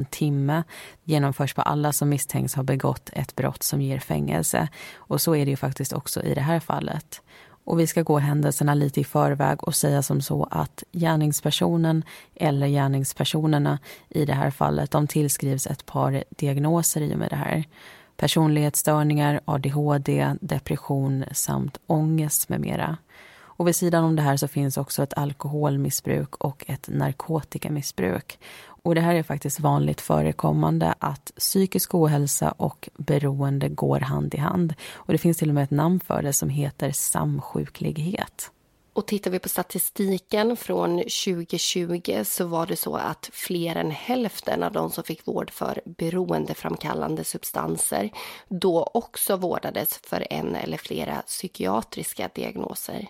En 0.00 0.06
timme 0.06 0.64
genomförs 1.04 1.54
på 1.54 1.62
alla 1.62 1.92
som 1.92 2.08
misstänks 2.08 2.54
ha 2.54 2.62
begått 2.62 3.10
ett 3.12 3.36
brott 3.36 3.62
som 3.62 3.80
ger 3.80 3.98
fängelse. 3.98 4.68
Och 4.94 5.20
så 5.20 5.36
är 5.36 5.44
det 5.44 5.50
ju 5.50 5.56
faktiskt 5.56 5.92
också 5.92 6.22
i 6.22 6.34
det 6.34 6.40
här 6.40 6.60
fallet. 6.60 7.22
Och 7.64 7.80
vi 7.80 7.86
ska 7.86 8.02
gå 8.02 8.18
händelserna 8.18 8.74
lite 8.74 9.00
i 9.00 9.04
förväg 9.04 9.64
och 9.64 9.74
säga 9.74 10.02
som 10.02 10.20
så 10.20 10.48
att 10.50 10.84
gärningspersonen 10.92 12.02
eller 12.34 12.66
gärningspersonerna 12.66 13.78
i 14.08 14.24
det 14.24 14.34
här 14.34 14.50
fallet, 14.50 14.90
de 14.90 15.06
tillskrivs 15.06 15.66
ett 15.66 15.86
par 15.86 16.24
diagnoser 16.30 17.00
i 17.00 17.14
och 17.14 17.18
med 17.18 17.30
det 17.30 17.36
här. 17.36 17.64
Personlighetsstörningar, 18.16 19.40
ADHD, 19.44 20.34
depression 20.40 21.24
samt 21.32 21.78
ångest 21.86 22.48
med 22.48 22.60
mera. 22.60 22.96
Och 23.56 23.68
vid 23.68 23.76
sidan 23.76 24.04
om 24.04 24.16
det 24.16 24.22
här 24.22 24.36
så 24.36 24.48
finns 24.48 24.76
också 24.76 25.02
ett 25.02 25.14
alkoholmissbruk 25.14 26.36
och 26.36 26.64
ett 26.68 26.88
narkotikamissbruk. 26.88 28.38
Och 28.66 28.94
det 28.94 29.00
här 29.00 29.14
är 29.14 29.22
faktiskt 29.22 29.60
vanligt 29.60 30.00
förekommande 30.00 30.94
att 30.98 31.32
psykisk 31.36 31.94
ohälsa 31.94 32.50
och 32.50 32.88
beroende 32.98 33.68
går 33.68 34.00
hand 34.00 34.34
i 34.34 34.38
hand. 34.38 34.74
Och 34.94 35.12
det 35.12 35.18
finns 35.18 35.36
till 35.36 35.48
och 35.48 35.54
med 35.54 35.64
ett 35.64 35.70
namn 35.70 36.00
för 36.00 36.22
det 36.22 36.32
som 36.32 36.48
heter 36.48 36.92
samsjuklighet. 36.92 38.50
Och 38.94 39.06
tittar 39.06 39.30
vi 39.30 39.38
på 39.38 39.48
statistiken 39.48 40.56
från 40.56 40.98
2020 40.98 42.22
så 42.24 42.46
var 42.46 42.66
det 42.66 42.76
så 42.76 42.96
att 42.96 43.30
fler 43.32 43.76
än 43.76 43.90
hälften 43.90 44.62
av 44.62 44.72
de 44.72 44.90
som 44.90 45.04
fick 45.04 45.26
vård 45.26 45.50
för 45.50 45.80
beroendeframkallande 45.84 47.24
substanser 47.24 48.10
då 48.48 48.90
också 48.94 49.36
vårdades 49.36 49.98
för 49.98 50.26
en 50.30 50.54
eller 50.54 50.76
flera 50.76 51.22
psykiatriska 51.22 52.30
diagnoser. 52.34 53.06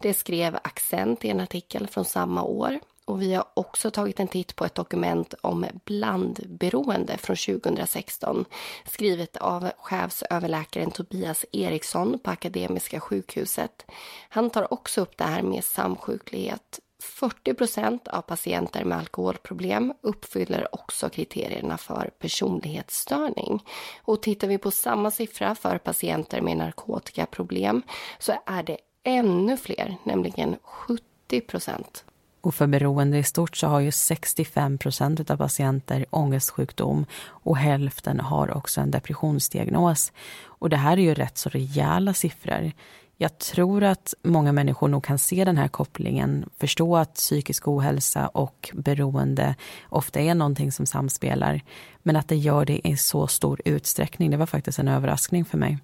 Det 0.00 0.14
skrev 0.14 0.56
Accent 0.56 1.24
i 1.24 1.28
en 1.28 1.40
artikel 1.40 1.86
från 1.86 2.04
samma 2.04 2.42
år. 2.42 2.80
Och 3.08 3.22
vi 3.22 3.34
har 3.34 3.44
också 3.54 3.90
tagit 3.90 4.20
en 4.20 4.28
titt 4.28 4.56
på 4.56 4.64
ett 4.64 4.74
dokument 4.74 5.34
om 5.40 5.66
blandberoende 5.84 7.18
från 7.18 7.36
2016 7.36 8.44
skrivet 8.86 9.36
av 9.36 9.70
chefsöverläkaren 9.78 10.90
Tobias 10.90 11.44
Eriksson 11.52 12.18
på 12.18 12.30
Akademiska 12.30 13.00
sjukhuset. 13.00 13.86
Han 14.28 14.50
tar 14.50 14.72
också 14.72 15.00
upp 15.00 15.16
det 15.16 15.24
här 15.24 15.42
med 15.42 15.64
samsjuklighet 15.64 16.80
40 17.02 17.54
procent 17.54 18.08
av 18.08 18.22
patienter 18.22 18.84
med 18.84 18.98
alkoholproblem 18.98 19.94
uppfyller 20.00 20.74
också 20.74 21.08
kriterierna 21.08 21.78
för 21.78 22.10
personlighetsstörning. 22.18 23.64
Och 24.02 24.22
tittar 24.22 24.48
vi 24.48 24.58
på 24.58 24.70
samma 24.70 25.10
siffra 25.10 25.54
för 25.54 25.78
patienter 25.78 26.40
med 26.40 26.56
narkotikaproblem 26.56 27.82
så 28.18 28.32
är 28.46 28.62
det 28.62 28.78
ännu 29.02 29.56
fler, 29.56 29.96
nämligen 30.04 30.56
70 30.62 31.40
procent. 31.40 32.04
Och 32.40 32.54
för 32.54 32.66
beroende 32.66 33.18
i 33.18 33.22
stort 33.22 33.56
så 33.56 33.66
har 33.66 33.80
ju 33.80 33.92
65 33.92 34.78
procent 34.78 35.30
av 35.30 35.36
patienter 35.36 36.04
ångestsjukdom 36.10 37.06
och 37.26 37.56
hälften 37.56 38.20
har 38.20 38.56
också 38.56 38.80
en 38.80 38.90
depressionsdiagnos. 38.90 40.12
Och 40.44 40.70
det 40.70 40.76
här 40.76 40.96
är 40.96 41.02
ju 41.02 41.14
rätt 41.14 41.38
så 41.38 41.48
rejäla 41.48 42.14
siffror. 42.14 42.72
Jag 43.20 43.38
tror 43.38 43.84
att 43.84 44.14
många 44.22 44.52
människor 44.52 44.88
nog 44.88 45.04
kan 45.04 45.18
se 45.18 45.44
den 45.44 45.56
här 45.56 45.68
kopplingen, 45.68 46.50
förstå 46.58 46.96
att 46.96 47.14
psykisk 47.14 47.68
ohälsa 47.68 48.28
och 48.28 48.70
beroende 48.74 49.54
ofta 49.88 50.20
är 50.20 50.34
någonting 50.34 50.72
som 50.72 50.86
samspelar. 50.86 51.62
Men 52.02 52.16
att 52.16 52.28
det 52.28 52.36
gör 52.36 52.64
det 52.64 52.88
i 52.88 52.96
så 52.96 53.26
stor 53.26 53.60
utsträckning, 53.64 54.30
det 54.30 54.36
var 54.36 54.46
faktiskt 54.46 54.78
en 54.78 54.88
överraskning 54.88 55.44
för 55.44 55.58
mig. 55.58 55.78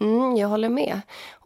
Mm, 0.00 0.36
jag 0.36 0.48
håller 0.48 0.68
med. 0.68 1.00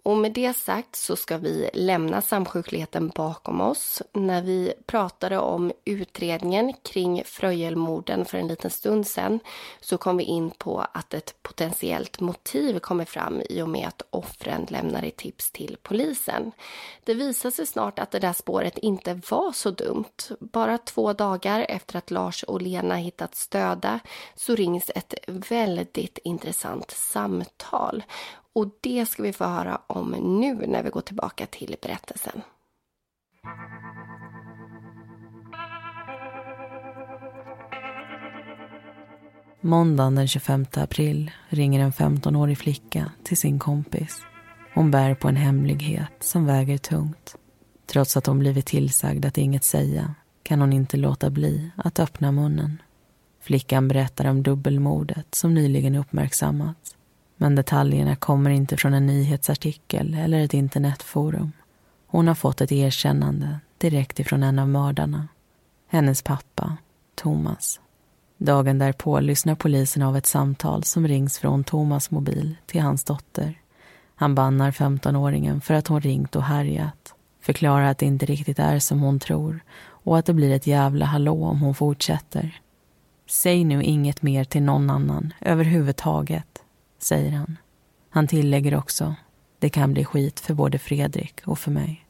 Och 0.05 0.17
med 0.17 0.33
det 0.33 0.57
sagt 0.57 0.97
så 0.97 1.17
ska 1.17 1.39
vi 1.39 1.71
lämna 1.75 2.21
samsjukligheten 2.21 3.09
bakom 3.09 3.61
oss. 3.61 4.03
När 4.13 4.43
vi 4.43 4.73
pratade 4.87 5.39
om 5.39 5.73
utredningen 5.85 6.73
kring 6.83 7.23
Fröjelmorden 7.25 8.25
för 8.25 8.39
en 8.39 8.49
liten 8.49 8.71
stund 8.71 9.07
sedan 9.07 9.41
så 9.81 9.99
kom 9.99 10.17
vi 10.17 10.25
in 10.25 10.51
på 10.51 10.87
att 10.93 11.15
ett 11.15 11.35
potentiellt 11.43 12.21
motiv 12.21 12.79
kommer 12.79 13.05
fram 13.05 13.43
i 13.51 13.63
och 13.63 13.69
med 13.69 13.89
att 13.89 14.03
offren 14.11 14.67
lämnade 14.69 15.11
tips 15.11 15.51
till 15.51 15.77
polisen. 15.83 16.53
Det 17.05 17.15
visade 17.15 17.53
sig 17.53 17.67
snart 17.67 17.99
att 17.99 18.11
det 18.11 18.19
där 18.19 18.33
spåret 18.33 18.79
inte 18.79 19.21
var 19.31 19.53
så 19.53 19.71
dumt. 19.71 20.05
Bara 20.41 20.79
två 20.79 21.13
dagar 21.13 21.67
efter 21.69 21.99
att 21.99 22.11
Lars 22.11 22.43
och 22.43 22.63
Lena 22.63 22.95
hittats 22.95 23.49
döda 23.49 24.01
så 24.35 24.55
rings 24.55 24.91
ett 24.95 25.15
väldigt 25.27 26.19
intressant 26.25 26.91
samtal 26.91 28.03
och 28.55 28.71
det 28.81 29.07
ska 29.07 29.23
vi 29.23 29.33
få 29.33 29.45
höra 29.45 29.81
om 29.87 30.11
nu 30.41 30.67
när 30.67 30.83
vi 30.83 30.91
går 30.91 31.01
tillbaka 31.01 31.47
till 31.47 31.77
berättelsen. 31.83 32.43
Måndagen 39.61 40.15
den 40.15 40.29
25 40.29 40.67
april 40.73 41.31
ringer 41.49 41.81
en 41.81 41.93
15-årig 41.93 42.59
flicka 42.59 43.13
till 43.25 43.37
sin 43.37 43.59
kompis. 43.59 44.23
Hon 44.75 44.91
bär 44.91 45.15
på 45.15 45.29
en 45.29 45.37
hemlighet 45.37 46.13
som 46.21 46.47
väger 46.47 46.79
tungt. 46.79 47.37
Trots 47.87 48.17
att 48.17 48.27
hon 48.27 48.39
blivit 48.39 48.67
tillsagd 48.67 49.25
att 49.25 49.39
inget 49.39 49.65
säga 49.65 50.15
kan 50.43 50.61
hon 50.61 50.73
inte 50.73 50.97
låta 50.97 51.31
bli 51.31 51.71
att 51.77 52.01
öppna 52.01 52.33
munnen. 52.33 52.83
Flickan 53.41 53.89
berättar 53.89 54.31
om 54.31 54.43
dubbelmordet 54.43 55.35
som 55.35 55.55
nyligen 55.55 55.95
uppmärksammats. 55.95 56.97
Men 57.43 57.55
detaljerna 57.55 58.17
kommer 58.17 58.51
inte 58.51 58.77
från 58.77 58.95
en 58.95 59.07
nyhetsartikel 59.07 60.15
eller 60.15 60.41
ett 60.41 60.55
internetforum. 60.55 61.53
Hon 62.07 62.29
har 62.29 62.35
fått 62.35 62.61
ett 62.61 62.73
erkännande 62.73 63.61
direkt 63.79 64.21
ifrån 64.21 64.43
en 64.43 64.59
av 64.59 64.69
mördarna. 64.69 65.29
Hennes 65.89 66.23
pappa, 66.23 66.77
Thomas. 67.15 67.81
Dagen 68.39 68.79
därpå 68.79 69.21
lyssnar 69.21 69.55
polisen 69.55 70.03
av 70.03 70.17
ett 70.17 70.27
samtal 70.27 70.85
som 70.85 71.09
rings 71.09 71.39
från 71.39 71.65
Thomas 71.65 72.11
mobil 72.11 72.57
till 72.67 72.81
hans 72.81 73.05
dotter. 73.05 73.59
Han 74.15 74.35
bannar 74.35 74.71
15-åringen 74.71 75.61
för 75.61 75.75
att 75.75 75.89
hon 75.89 76.01
ringt 76.01 76.37
och 76.37 76.45
härjat. 76.45 77.15
Förklarar 77.41 77.85
att 77.85 77.99
det 77.99 78.07
inte 78.07 78.27
riktigt 78.27 78.59
är 78.59 78.79
som 78.79 79.01
hon 79.01 79.19
tror 79.19 79.61
och 79.85 80.19
att 80.19 80.27
det 80.27 80.35
blir 80.35 80.51
ett 80.51 80.67
jävla 80.67 81.05
hallå 81.07 81.45
om 81.45 81.61
hon 81.61 81.75
fortsätter. 81.75 82.61
Säg 83.27 83.65
nu 83.65 83.83
inget 83.83 84.23
mer 84.23 84.45
till 84.45 84.63
någon 84.63 84.91
annan 84.91 85.35
överhuvudtaget, 85.41 86.52
säger 87.05 87.33
han. 87.33 87.57
Han 88.11 88.27
tillägger 88.27 88.75
också, 88.75 89.15
det 89.59 89.69
kan 89.69 89.93
bli 89.93 90.05
skit 90.05 90.41
för 90.41 90.55
både 90.55 90.79
Fredrik 90.79 91.41
och 91.45 91.59
för 91.59 91.71
mig. 91.71 92.07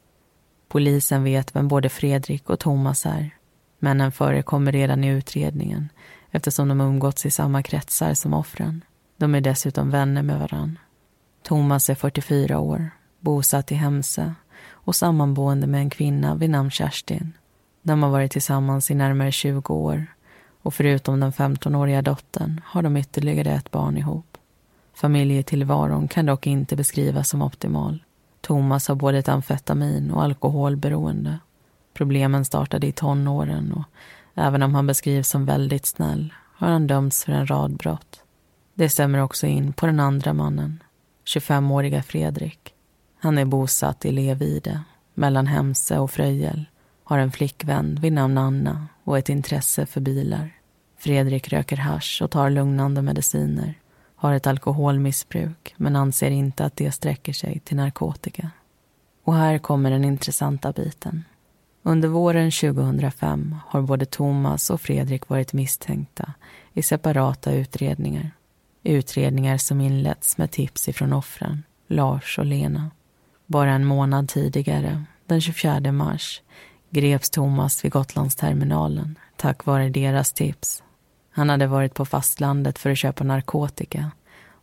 Polisen 0.67 1.23
vet 1.23 1.55
vem 1.55 1.67
både 1.67 1.89
Fredrik 1.89 2.49
och 2.49 2.59
Thomas 2.59 3.05
är. 3.05 3.31
Männen 3.79 4.11
förekommer 4.11 4.71
redan 4.71 5.03
i 5.03 5.07
utredningen 5.07 5.89
eftersom 6.31 6.67
de 6.67 6.81
umgåtts 6.81 7.25
i 7.25 7.31
samma 7.31 7.63
kretsar 7.63 8.13
som 8.13 8.33
offren. 8.33 8.83
De 9.17 9.35
är 9.35 9.41
dessutom 9.41 9.89
vänner 9.89 10.23
med 10.23 10.39
varann. 10.39 10.79
Thomas 11.43 11.89
är 11.89 11.95
44 11.95 12.59
år, 12.59 12.91
bosatt 13.19 13.71
i 13.71 13.75
Hemse 13.75 14.33
och 14.69 14.95
sammanboende 14.95 15.67
med 15.67 15.81
en 15.81 15.89
kvinna 15.89 16.35
vid 16.35 16.49
namn 16.49 16.71
Kerstin. 16.71 17.33
De 17.81 18.03
har 18.03 18.09
varit 18.09 18.31
tillsammans 18.31 18.91
i 18.91 18.95
närmare 18.95 19.31
20 19.31 19.73
år 19.73 20.05
och 20.61 20.73
förutom 20.73 21.19
den 21.19 21.31
15-åriga 21.31 22.01
dottern 22.01 22.61
har 22.65 22.81
de 22.81 22.97
ytterligare 22.97 23.51
ett 23.51 23.71
barn 23.71 23.97
ihop. 23.97 24.32
Familjetillvaron 24.93 26.07
kan 26.07 26.25
dock 26.25 26.47
inte 26.47 26.75
beskrivas 26.75 27.29
som 27.29 27.41
optimal. 27.41 28.03
Thomas 28.41 28.87
har 28.87 28.95
både 28.95 29.17
ett 29.17 29.29
amfetamin 29.29 30.11
och 30.11 30.23
alkoholberoende. 30.23 31.39
Problemen 31.93 32.45
startade 32.45 32.87
i 32.87 32.91
tonåren 32.91 33.71
och 33.73 33.83
även 34.35 34.63
om 34.63 34.75
han 34.75 34.87
beskrivs 34.87 35.29
som 35.29 35.45
väldigt 35.45 35.85
snäll 35.85 36.33
har 36.55 36.67
han 36.67 36.87
dömts 36.87 37.25
för 37.25 37.31
en 37.31 37.47
rad 37.47 37.77
brott. 37.77 38.23
Det 38.73 38.89
stämmer 38.89 39.19
också 39.19 39.47
in 39.47 39.73
på 39.73 39.85
den 39.85 39.99
andra 39.99 40.33
mannen, 40.33 40.83
25-åriga 41.25 42.03
Fredrik. 42.03 42.73
Han 43.19 43.37
är 43.37 43.45
bosatt 43.45 44.05
i 44.05 44.11
Levide, 44.11 44.81
mellan 45.13 45.47
Hemse 45.47 45.99
och 45.99 46.11
Fröjel, 46.11 46.65
har 47.03 47.17
en 47.17 47.31
flickvän 47.31 47.95
vid 48.01 48.13
namn 48.13 48.37
Anna 48.37 48.87
och 49.03 49.17
ett 49.17 49.29
intresse 49.29 49.85
för 49.85 50.01
bilar. 50.01 50.49
Fredrik 50.97 51.53
röker 51.53 51.77
hash 51.77 52.23
och 52.23 52.31
tar 52.31 52.49
lugnande 52.49 53.01
mediciner, 53.01 53.73
har 54.23 54.33
ett 54.33 54.47
alkoholmissbruk 54.47 55.73
men 55.77 55.95
anser 55.95 56.31
inte 56.31 56.65
att 56.65 56.75
det 56.75 56.91
sträcker 56.91 57.33
sig 57.33 57.59
till 57.59 57.77
narkotika. 57.77 58.51
Och 59.23 59.35
här 59.35 59.57
kommer 59.57 59.91
den 59.91 60.05
intressanta 60.05 60.71
biten. 60.71 61.23
Under 61.83 62.07
våren 62.07 62.51
2005 62.51 63.55
har 63.67 63.81
både 63.81 64.05
Thomas 64.05 64.69
och 64.69 64.81
Fredrik 64.81 65.29
varit 65.29 65.53
misstänkta 65.53 66.33
i 66.73 66.83
separata 66.83 67.51
utredningar. 67.51 68.31
Utredningar 68.83 69.57
som 69.57 69.81
inletts 69.81 70.37
med 70.37 70.51
tips 70.51 70.87
ifrån 70.87 71.13
offren, 71.13 71.63
Lars 71.87 72.39
och 72.39 72.45
Lena. 72.45 72.91
Bara 73.45 73.71
en 73.71 73.85
månad 73.85 74.29
tidigare, 74.29 75.03
den 75.25 75.41
24 75.41 75.91
mars, 75.91 76.41
greps 76.89 77.29
Thomas 77.29 77.85
vid 77.85 77.91
Gotlandsterminalen 77.91 79.19
tack 79.35 79.65
vare 79.65 79.89
deras 79.89 80.33
tips. 80.33 80.83
Han 81.35 81.49
hade 81.49 81.67
varit 81.67 81.93
på 81.93 82.05
fastlandet 82.05 82.79
för 82.79 82.89
att 82.89 82.97
köpa 82.97 83.23
narkotika 83.23 84.11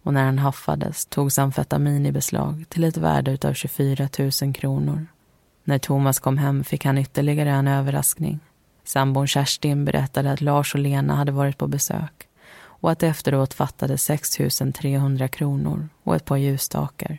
och 0.03 0.15
när 0.15 0.25
han 0.25 0.39
haffades 0.39 1.07
togs 1.07 1.39
amfetamin 1.39 2.07
i 2.07 2.13
beslag 2.13 2.65
till 2.69 2.85
ett 2.85 2.97
värde 2.97 3.49
av 3.49 3.55
24 3.55 4.09
000 4.43 4.55
kronor. 4.55 5.07
När 5.65 5.79
Thomas 5.79 6.19
kom 6.19 6.39
hem 6.39 6.65
fick 6.65 6.85
han 6.85 6.99
ytterligare 6.99 7.51
en 7.51 7.69
överraskning. 7.69 8.41
Sambon 8.85 9.27
Kerstin 9.27 9.85
berättade 9.85 10.33
att 10.33 10.41
Lars 10.41 10.75
och 10.75 10.81
Lena 10.81 11.15
hade 11.15 11.33
varit 11.33 11.59
på 11.59 11.67
besök 11.67 12.29
och 12.81 12.91
att 12.91 13.03
efteråt 13.03 13.55
fattades 13.55 14.03
6 14.03 14.39
300 14.75 15.29
kronor 15.29 15.89
och 16.03 16.17
ett 16.17 16.25
par 16.25 16.37
ljusstakar. 16.37 17.19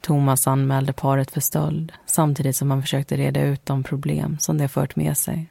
Thomas 0.00 0.46
anmälde 0.46 0.92
paret 0.92 1.30
för 1.30 1.40
stöld 1.40 1.92
samtidigt 2.06 2.56
som 2.56 2.70
han 2.70 2.82
försökte 2.82 3.16
reda 3.16 3.40
ut 3.40 3.66
de 3.66 3.82
problem 3.82 4.38
som 4.38 4.58
det 4.58 4.68
fört 4.68 4.96
med 4.96 5.16
sig. 5.16 5.50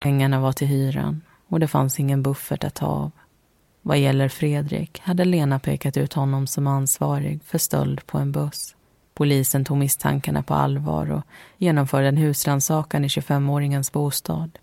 Pengarna 0.00 0.40
var 0.40 0.52
till 0.52 0.66
hyran 0.66 1.22
och 1.48 1.60
det 1.60 1.68
fanns 1.68 2.00
ingen 2.00 2.22
buffert 2.22 2.64
att 2.64 2.74
ta 2.74 2.86
av. 2.86 3.10
Vad 3.82 3.98
gäller 3.98 4.28
Fredrik 4.28 5.00
hade 5.00 5.24
Lena 5.24 5.58
pekat 5.58 5.96
ut 5.96 6.12
honom 6.12 6.46
som 6.46 6.66
ansvarig 6.66 7.40
för 7.44 7.58
stöld 7.58 8.06
på 8.06 8.18
en 8.18 8.32
buss. 8.32 8.76
Polisen 9.14 9.64
tog 9.64 9.76
misstankarna 9.76 10.42
på 10.42 10.54
allvar 10.54 11.10
och 11.10 11.22
genomförde 11.58 12.08
en 12.08 12.16
husrannsakan 12.16 13.04
i 13.04 13.08
25-åringens 13.08 13.92
bostad. 13.92 14.58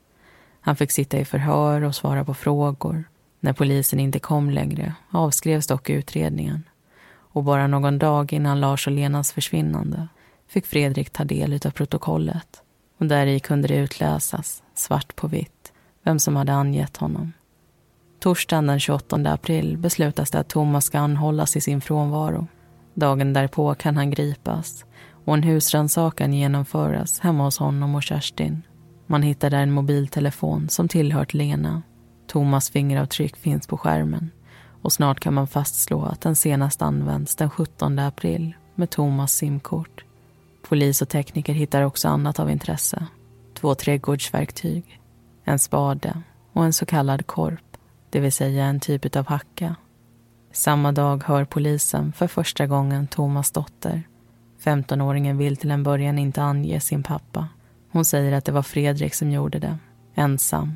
Han 0.62 0.76
fick 0.76 0.91
sitta 0.91 1.17
i 1.17 1.26
förhör 1.26 1.82
och 1.82 1.95
svara 1.95 2.26
på 2.26 2.34
frågor. 2.34 3.04
När 3.39 3.54
polisen 3.54 4.00
inte 4.00 4.19
kom 4.19 4.50
längre 4.50 4.93
avskrevs 5.10 5.67
dock 5.67 5.89
utredningen. 5.89 6.63
Och 7.10 7.43
bara 7.43 7.67
någon 7.67 8.00
dag 8.00 8.34
innan 8.34 8.60
Lars 8.60 8.88
och 8.88 8.93
Lenas 8.93 9.34
försvinnande 9.34 10.08
fick 10.47 10.65
Fredrik 10.65 11.10
ta 11.10 11.23
del 11.23 11.60
av 11.65 11.71
protokollet. 11.71 12.62
Och 12.97 13.06
där 13.06 13.28
i 13.28 13.39
kunde 13.39 13.67
det 13.67 13.76
utläsas, 13.76 14.63
svart 14.78 15.16
på 15.16 15.28
vitt, 15.28 15.74
vem 16.04 16.20
som 16.20 16.36
hade 16.36 16.54
angett 16.54 16.98
honom. 16.98 17.34
Torsdagen 18.20 18.68
den 18.68 18.80
28 18.80 19.16
april 19.16 19.78
beslutas 19.78 20.32
det 20.32 20.40
att 20.40 20.50
Thomas 20.50 20.86
ska 20.86 21.00
anhållas 21.00 21.56
i 21.56 21.62
sin 21.62 21.82
frånvaro. 21.82 22.48
Dagen 22.94 23.34
därpå 23.34 23.76
kan 23.76 23.98
han 23.98 24.12
gripas 24.12 24.86
och 25.26 25.34
en 25.34 25.44
husrannsakan 25.44 26.34
genomföras 26.34 27.20
hemma 27.20 27.44
hos 27.44 27.58
honom 27.58 27.96
och 27.96 28.04
Kerstin. 28.04 28.62
Man 29.06 29.22
hittar 29.22 29.50
där 29.50 29.58
en 29.58 29.72
mobiltelefon 29.72 30.70
som 30.70 30.88
tillhört 30.88 31.34
Lena. 31.34 31.82
Thomas 32.28 32.70
fingeravtryck 32.70 33.38
finns 33.38 33.68
på 33.68 33.78
skärmen 33.78 34.32
och 34.82 34.94
snart 34.94 35.20
kan 35.20 35.34
man 35.34 35.48
fastslå 35.48 36.04
att 36.04 36.22
den 36.22 36.36
senast 36.36 36.82
används 36.82 37.36
den 37.36 37.50
17 37.50 38.00
april 38.00 38.54
med 38.76 38.90
Thomas 38.90 39.34
simkort. 39.34 40.06
Polis 40.70 41.02
och 41.02 41.10
tekniker 41.10 41.54
hittar 41.54 41.82
också 41.82 42.08
annat 42.08 42.40
av 42.40 42.52
intresse. 42.52 43.08
Två 43.58 43.76
trädgårdsverktyg, 43.76 45.02
en 45.43 45.60
spade 45.60 46.22
och 46.54 46.65
en 46.65 46.74
så 46.74 46.86
kallad 46.86 47.28
korp, 47.28 47.78
det 48.10 48.20
vill 48.20 48.32
säga 48.32 48.65
en 48.65 48.80
typ 48.80 49.15
av 49.15 49.28
hacka. 49.28 49.76
Samma 50.52 50.91
dag 50.91 51.24
hör 51.24 51.46
polisen 51.46 52.13
för 52.13 52.28
första 52.28 52.67
gången 52.67 53.08
Thomas 53.08 53.52
dotter. 53.52 54.04
15-åringen 54.63 55.38
vill 55.38 55.58
till 55.58 55.72
en 55.72 55.84
början 55.84 56.20
inte 56.20 56.43
ange 56.43 56.80
sin 56.80 57.04
pappa. 57.04 57.48
Hon 57.91 58.06
säger 58.06 58.32
att 58.32 58.46
det 58.46 58.52
var 58.52 58.62
Fredrik 58.62 59.13
som 59.13 59.32
gjorde 59.32 59.60
det, 59.60 59.78
ensam. 60.15 60.74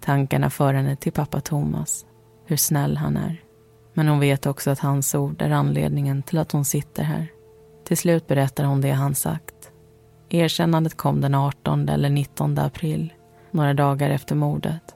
Tankarna 0.00 0.50
för 0.50 0.74
henne 0.74 0.96
till 0.96 1.12
pappa 1.12 1.40
Thomas, 1.40 2.06
hur 2.46 2.56
snäll 2.56 2.96
han 2.96 3.16
är. 3.16 3.40
Men 3.94 4.08
hon 4.08 4.20
vet 4.20 4.46
också 4.46 4.70
att 4.70 4.78
hans 4.78 5.14
ord 5.14 5.42
är 5.42 5.50
anledningen 5.50 6.22
till 6.22 6.38
att 6.38 6.52
hon 6.52 6.64
sitter 6.64 7.02
här. 7.02 7.28
Till 7.84 7.96
slut 7.96 8.26
berättar 8.26 8.64
hon 8.64 8.80
det 8.80 8.92
han 8.92 9.14
sagt. 9.14 9.55
Erkännandet 10.28 10.96
kom 10.96 11.20
den 11.20 11.34
18 11.34 11.88
eller 11.88 12.10
19 12.10 12.58
april, 12.58 13.12
några 13.50 13.74
dagar 13.74 14.10
efter 14.10 14.34
mordet. 14.34 14.94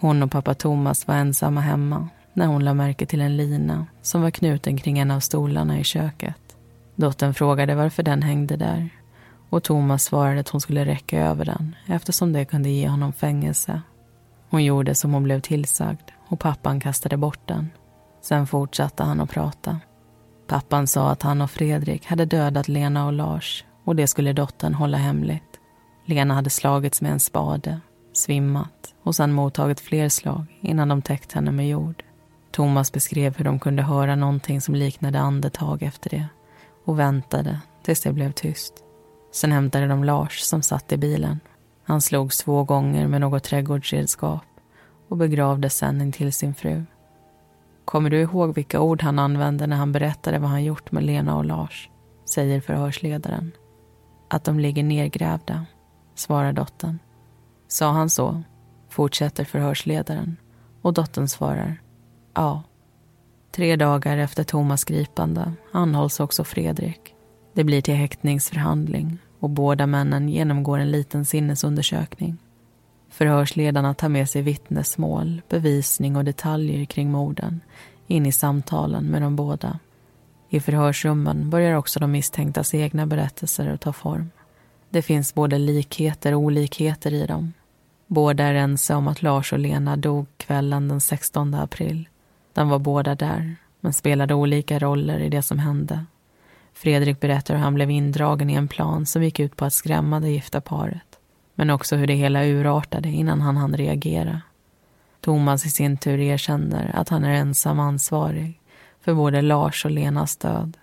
Hon 0.00 0.22
och 0.22 0.30
pappa 0.30 0.54
Thomas 0.54 1.08
var 1.08 1.14
ensamma 1.14 1.60
hemma 1.60 2.08
när 2.32 2.46
hon 2.46 2.64
lade 2.64 2.74
märke 2.74 3.06
till 3.06 3.20
en 3.20 3.36
lina 3.36 3.86
som 4.02 4.22
var 4.22 4.30
knuten 4.30 4.76
kring 4.76 4.98
en 4.98 5.10
av 5.10 5.20
stolarna 5.20 5.78
i 5.78 5.84
köket. 5.84 6.56
Dottern 6.94 7.34
frågade 7.34 7.74
varför 7.74 8.02
den 8.02 8.22
hängde 8.22 8.56
där 8.56 8.88
och 9.50 9.62
Thomas 9.62 10.04
svarade 10.04 10.40
att 10.40 10.48
hon 10.48 10.60
skulle 10.60 10.84
räcka 10.84 11.20
över 11.20 11.44
den 11.44 11.76
eftersom 11.86 12.32
det 12.32 12.44
kunde 12.44 12.68
ge 12.68 12.88
honom 12.88 13.12
fängelse. 13.12 13.82
Hon 14.50 14.64
gjorde 14.64 14.94
som 14.94 15.12
hon 15.12 15.22
blev 15.22 15.40
tillsagd 15.40 16.10
och 16.28 16.40
pappan 16.40 16.80
kastade 16.80 17.16
bort 17.16 17.40
den. 17.44 17.70
Sen 18.22 18.46
fortsatte 18.46 19.02
han 19.02 19.20
att 19.20 19.30
prata. 19.30 19.80
Pappan 20.46 20.86
sa 20.86 21.10
att 21.10 21.22
han 21.22 21.40
och 21.40 21.50
Fredrik 21.50 22.06
hade 22.06 22.24
dödat 22.24 22.68
Lena 22.68 23.06
och 23.06 23.12
Lars 23.12 23.64
och 23.88 23.96
det 23.96 24.06
skulle 24.06 24.32
dottern 24.32 24.74
hålla 24.74 24.96
hemligt. 24.96 25.60
Lena 26.04 26.34
hade 26.34 26.50
slagits 26.50 27.02
med 27.02 27.12
en 27.12 27.20
spade, 27.20 27.80
svimmat 28.12 28.94
och 29.02 29.14
sedan 29.14 29.32
mottagit 29.32 29.80
fler 29.80 30.08
slag 30.08 30.44
innan 30.60 30.88
de 30.88 31.02
täckt 31.02 31.32
henne 31.32 31.50
med 31.50 31.68
jord. 31.68 32.04
Thomas 32.50 32.92
beskrev 32.92 33.36
hur 33.36 33.44
de 33.44 33.58
kunde 33.58 33.82
höra 33.82 34.16
någonting 34.16 34.60
som 34.60 34.74
liknade 34.74 35.20
andetag 35.20 35.82
efter 35.82 36.10
det 36.10 36.26
och 36.84 36.98
väntade 36.98 37.60
tills 37.82 38.00
det 38.00 38.12
blev 38.12 38.32
tyst. 38.32 38.72
Sen 39.32 39.52
hämtade 39.52 39.86
de 39.86 40.04
Lars 40.04 40.38
som 40.38 40.62
satt 40.62 40.92
i 40.92 40.96
bilen. 40.96 41.40
Han 41.84 42.00
slogs 42.00 42.38
två 42.38 42.64
gånger 42.64 43.08
med 43.08 43.20
något 43.20 43.44
trädgårdsredskap 43.44 44.44
och 45.08 45.16
begravdes 45.16 45.76
sen 45.76 46.00
intill 46.00 46.32
sin 46.32 46.54
fru. 46.54 46.84
Kommer 47.84 48.10
du 48.10 48.20
ihåg 48.20 48.54
vilka 48.54 48.80
ord 48.80 49.02
han 49.02 49.18
använde 49.18 49.66
när 49.66 49.76
han 49.76 49.92
berättade 49.92 50.38
vad 50.38 50.50
han 50.50 50.64
gjort 50.64 50.92
med 50.92 51.02
Lena 51.02 51.36
och 51.36 51.44
Lars? 51.44 51.90
säger 52.24 52.60
förhörsledaren. 52.60 53.52
Att 54.28 54.44
de 54.44 54.60
ligger 54.60 54.82
nedgrävda, 54.82 55.66
svarar 56.14 56.52
dottern. 56.52 56.98
Sa 57.68 57.90
han 57.90 58.10
så? 58.10 58.42
Fortsätter 58.88 59.44
förhörsledaren. 59.44 60.36
Och 60.82 60.94
dottern 60.94 61.28
svarar. 61.28 61.80
Ja. 62.34 62.62
Tre 63.50 63.76
dagar 63.76 64.18
efter 64.18 64.44
Thomas 64.44 64.84
gripande 64.84 65.52
anhålls 65.72 66.20
också 66.20 66.44
Fredrik. 66.44 67.14
Det 67.54 67.64
blir 67.64 67.80
till 67.80 67.94
häktningsförhandling 67.94 69.18
och 69.40 69.50
båda 69.50 69.86
männen 69.86 70.28
genomgår 70.28 70.78
en 70.78 70.90
liten 70.90 71.24
sinnesundersökning. 71.24 72.36
Förhörsledarna 73.10 73.94
tar 73.94 74.08
med 74.08 74.30
sig 74.30 74.42
vittnesmål, 74.42 75.42
bevisning 75.48 76.16
och 76.16 76.24
detaljer 76.24 76.84
kring 76.84 77.10
morden 77.10 77.60
in 78.06 78.26
i 78.26 78.32
samtalen 78.32 79.04
med 79.04 79.22
de 79.22 79.36
båda. 79.36 79.78
I 80.50 80.60
förhörsrummen 80.60 81.50
börjar 81.50 81.74
också 81.74 82.00
de 82.00 82.10
misstänktas 82.10 82.74
egna 82.74 83.06
berättelser 83.06 83.66
att 83.66 83.80
ta 83.80 83.92
form. 83.92 84.30
Det 84.90 85.02
finns 85.02 85.34
både 85.34 85.58
likheter 85.58 86.34
och 86.34 86.40
olikheter 86.40 87.14
i 87.14 87.26
dem. 87.26 87.52
Båda 88.06 88.44
är 88.44 88.54
ense 88.54 88.94
om 88.94 89.08
att 89.08 89.22
Lars 89.22 89.52
och 89.52 89.58
Lena 89.58 89.96
dog 89.96 90.26
kvällen 90.36 90.88
den 90.88 91.00
16 91.00 91.54
april. 91.54 92.08
De 92.52 92.68
var 92.68 92.78
båda 92.78 93.14
där, 93.14 93.56
men 93.80 93.92
spelade 93.92 94.34
olika 94.34 94.78
roller 94.78 95.18
i 95.18 95.28
det 95.28 95.42
som 95.42 95.58
hände. 95.58 96.04
Fredrik 96.72 97.20
berättar 97.20 97.54
hur 97.54 97.62
han 97.62 97.74
blev 97.74 97.90
indragen 97.90 98.50
i 98.50 98.54
en 98.54 98.68
plan 98.68 99.06
som 99.06 99.22
gick 99.22 99.40
ut 99.40 99.56
på 99.56 99.64
att 99.64 99.72
skrämma 99.72 100.20
det 100.20 100.30
gifta 100.30 100.60
paret. 100.60 101.18
Men 101.54 101.70
också 101.70 101.96
hur 101.96 102.06
det 102.06 102.14
hela 102.14 102.44
urartade 102.44 103.08
innan 103.08 103.40
han 103.40 103.56
hann 103.56 103.76
reagera. 103.76 104.40
Thomas 105.20 105.66
i 105.66 105.70
sin 105.70 105.96
tur 105.96 106.20
erkänner 106.20 106.90
att 106.94 107.08
han 107.08 107.24
är 107.24 107.34
ensam 107.34 107.80
ansvarig 107.80 108.57
för 109.08 109.14
både 109.14 109.42
Lars 109.42 109.84
och 109.84 109.90
Lenas 109.90 110.36
död. 110.36 110.76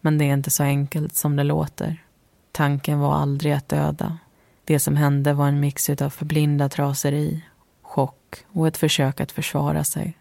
Men 0.00 0.18
det 0.18 0.24
är 0.24 0.32
inte 0.32 0.50
så 0.50 0.62
enkelt 0.62 1.14
som 1.14 1.36
det 1.36 1.44
låter. 1.44 2.04
Tanken 2.52 2.98
var 2.98 3.14
aldrig 3.14 3.52
att 3.52 3.68
döda. 3.68 4.18
Det 4.64 4.78
som 4.78 4.96
hände 4.96 5.32
var 5.32 5.48
en 5.48 5.60
mix 5.60 5.90
av 5.90 6.10
förblindat 6.10 6.78
raseri, 6.78 7.44
chock 7.82 8.44
och 8.52 8.68
ett 8.68 8.76
försök 8.76 9.20
att 9.20 9.32
försvara 9.32 9.84
sig. 9.84 10.18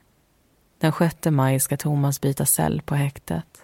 Den 0.79 0.91
6 0.91 1.15
maj 1.25 1.59
ska 1.59 1.77
Thomas 1.77 2.21
byta 2.21 2.45
cell 2.45 2.81
på 2.81 2.95
häktet. 2.95 3.61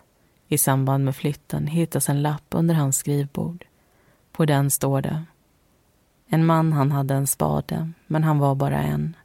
I 0.48 0.58
samband 0.58 1.06
med 1.06 1.16
flytten 1.16 1.68
hittas 1.68 2.10
en 2.10 2.22
lapp 2.22 2.48
under 2.50 2.76
hans 2.76 2.98
skrivbord. 2.98 3.66
På 4.32 4.46
den 4.46 4.72
står 4.72 5.02
det 5.02 5.24
en 6.28 6.46
man 6.46 6.74
han 6.74 6.92
hade 6.92 7.14
en 7.14 7.28
spade, 7.28 7.92
men 8.08 8.24
han 8.24 8.40
var 8.40 8.56
bara 8.56 8.82
en. 8.82 9.16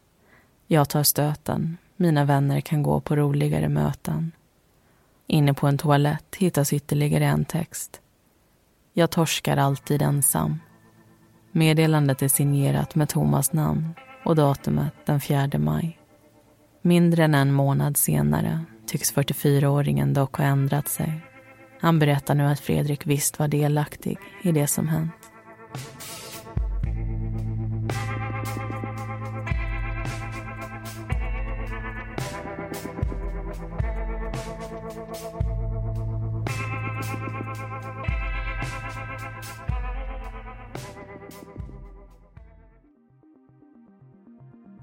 Jag 0.66 0.88
tar 0.88 1.02
stöten. 1.02 1.76
Mina 1.96 2.24
vänner 2.24 2.60
kan 2.60 2.82
gå 2.82 3.00
på 3.00 3.16
roligare 3.16 3.68
möten. 3.68 4.32
Inne 5.30 5.54
på 5.54 5.66
en 5.66 5.78
toalett 5.78 6.36
hittas 6.38 6.72
ytterligare 6.72 7.24
en 7.24 7.44
text. 7.44 8.00
Jag 8.92 9.10
torskar 9.10 9.56
alltid 9.56 10.02
ensam. 10.02 10.60
Meddelandet 11.52 12.22
är 12.22 12.28
signerat 12.28 12.94
med 12.94 13.08
Thomas 13.08 13.52
namn 13.52 13.94
och 14.24 14.36
datumet 14.36 14.92
den 15.04 15.20
4 15.20 15.50
maj. 15.58 15.98
Mindre 16.82 17.24
än 17.24 17.34
en 17.34 17.52
månad 17.52 17.96
senare 17.96 18.64
tycks 18.86 19.14
44-åringen 19.14 20.14
dock 20.14 20.36
ha 20.36 20.44
ändrat 20.44 20.88
sig. 20.88 21.20
Han 21.80 21.98
berättar 21.98 22.34
nu 22.34 22.44
att 22.44 22.60
Fredrik 22.60 23.06
visst 23.06 23.38
var 23.38 23.48
delaktig 23.48 24.18
i 24.42 24.52
det 24.52 24.66
som 24.66 24.88
hänt. 24.88 25.17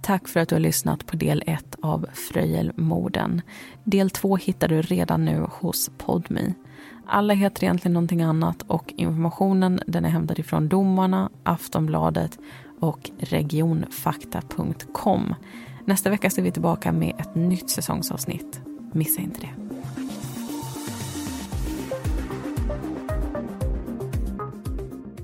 Tack 0.06 0.28
för 0.28 0.40
att 0.40 0.50
du 0.50 0.56
har 0.56 0.60
lyssnat 0.60 1.06
på 1.06 1.16
del 1.16 1.44
1 1.46 1.76
av 1.82 2.06
Fröjelmorden. 2.14 3.42
Del 3.84 4.10
2 4.10 4.38
hittar 4.38 4.68
du 4.68 4.82
redan 4.82 5.26
nu 5.26 5.46
hos 5.50 5.92
Podmi. 5.98 6.54
Alla 7.06 7.34
heter 7.34 7.64
egentligen 7.64 7.94
någonting 7.94 8.22
annat 8.22 8.62
och 8.62 8.94
informationen 8.98 9.80
den 9.88 10.06
är 10.06 10.10
hämtad 10.10 10.40
ifrån 10.40 10.68
Domarna, 10.68 11.30
Aftonbladet 11.44 12.40
och 12.80 13.12
regionfakta.com. 13.20 15.36
Nästa 15.86 16.10
vecka 16.10 16.28
är 16.28 16.42
vi 16.42 16.52
tillbaka 16.52 16.92
med 16.92 17.16
ett 17.20 17.36
nytt 17.36 17.70
säsongsavsnitt. 17.70 18.62
Missa 18.94 19.22
inte 19.22 19.42
det. 19.42 19.50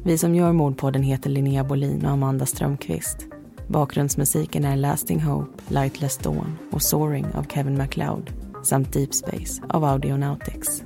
Vi 0.03 0.17
som 0.17 0.35
gör 0.35 0.53
Mordpodden 0.53 1.03
heter 1.03 1.29
Linnea 1.29 1.63
Bolin 1.63 2.05
och 2.05 2.11
Amanda 2.11 2.45
Strömqvist. 2.45 3.30
Bakgrundsmusiken 3.71 4.65
är 4.65 4.77
Lasting 4.77 5.21
Hope, 5.21 5.63
Lightless 5.67 6.17
Dawn 6.17 6.57
och 6.71 6.81
Soaring 6.81 7.25
av 7.33 7.43
Kevin 7.43 7.77
MacLeod 7.77 8.31
samt 8.63 8.93
Deep 8.93 9.13
Space 9.13 9.63
av 9.69 9.83
Audionautics. 9.83 10.83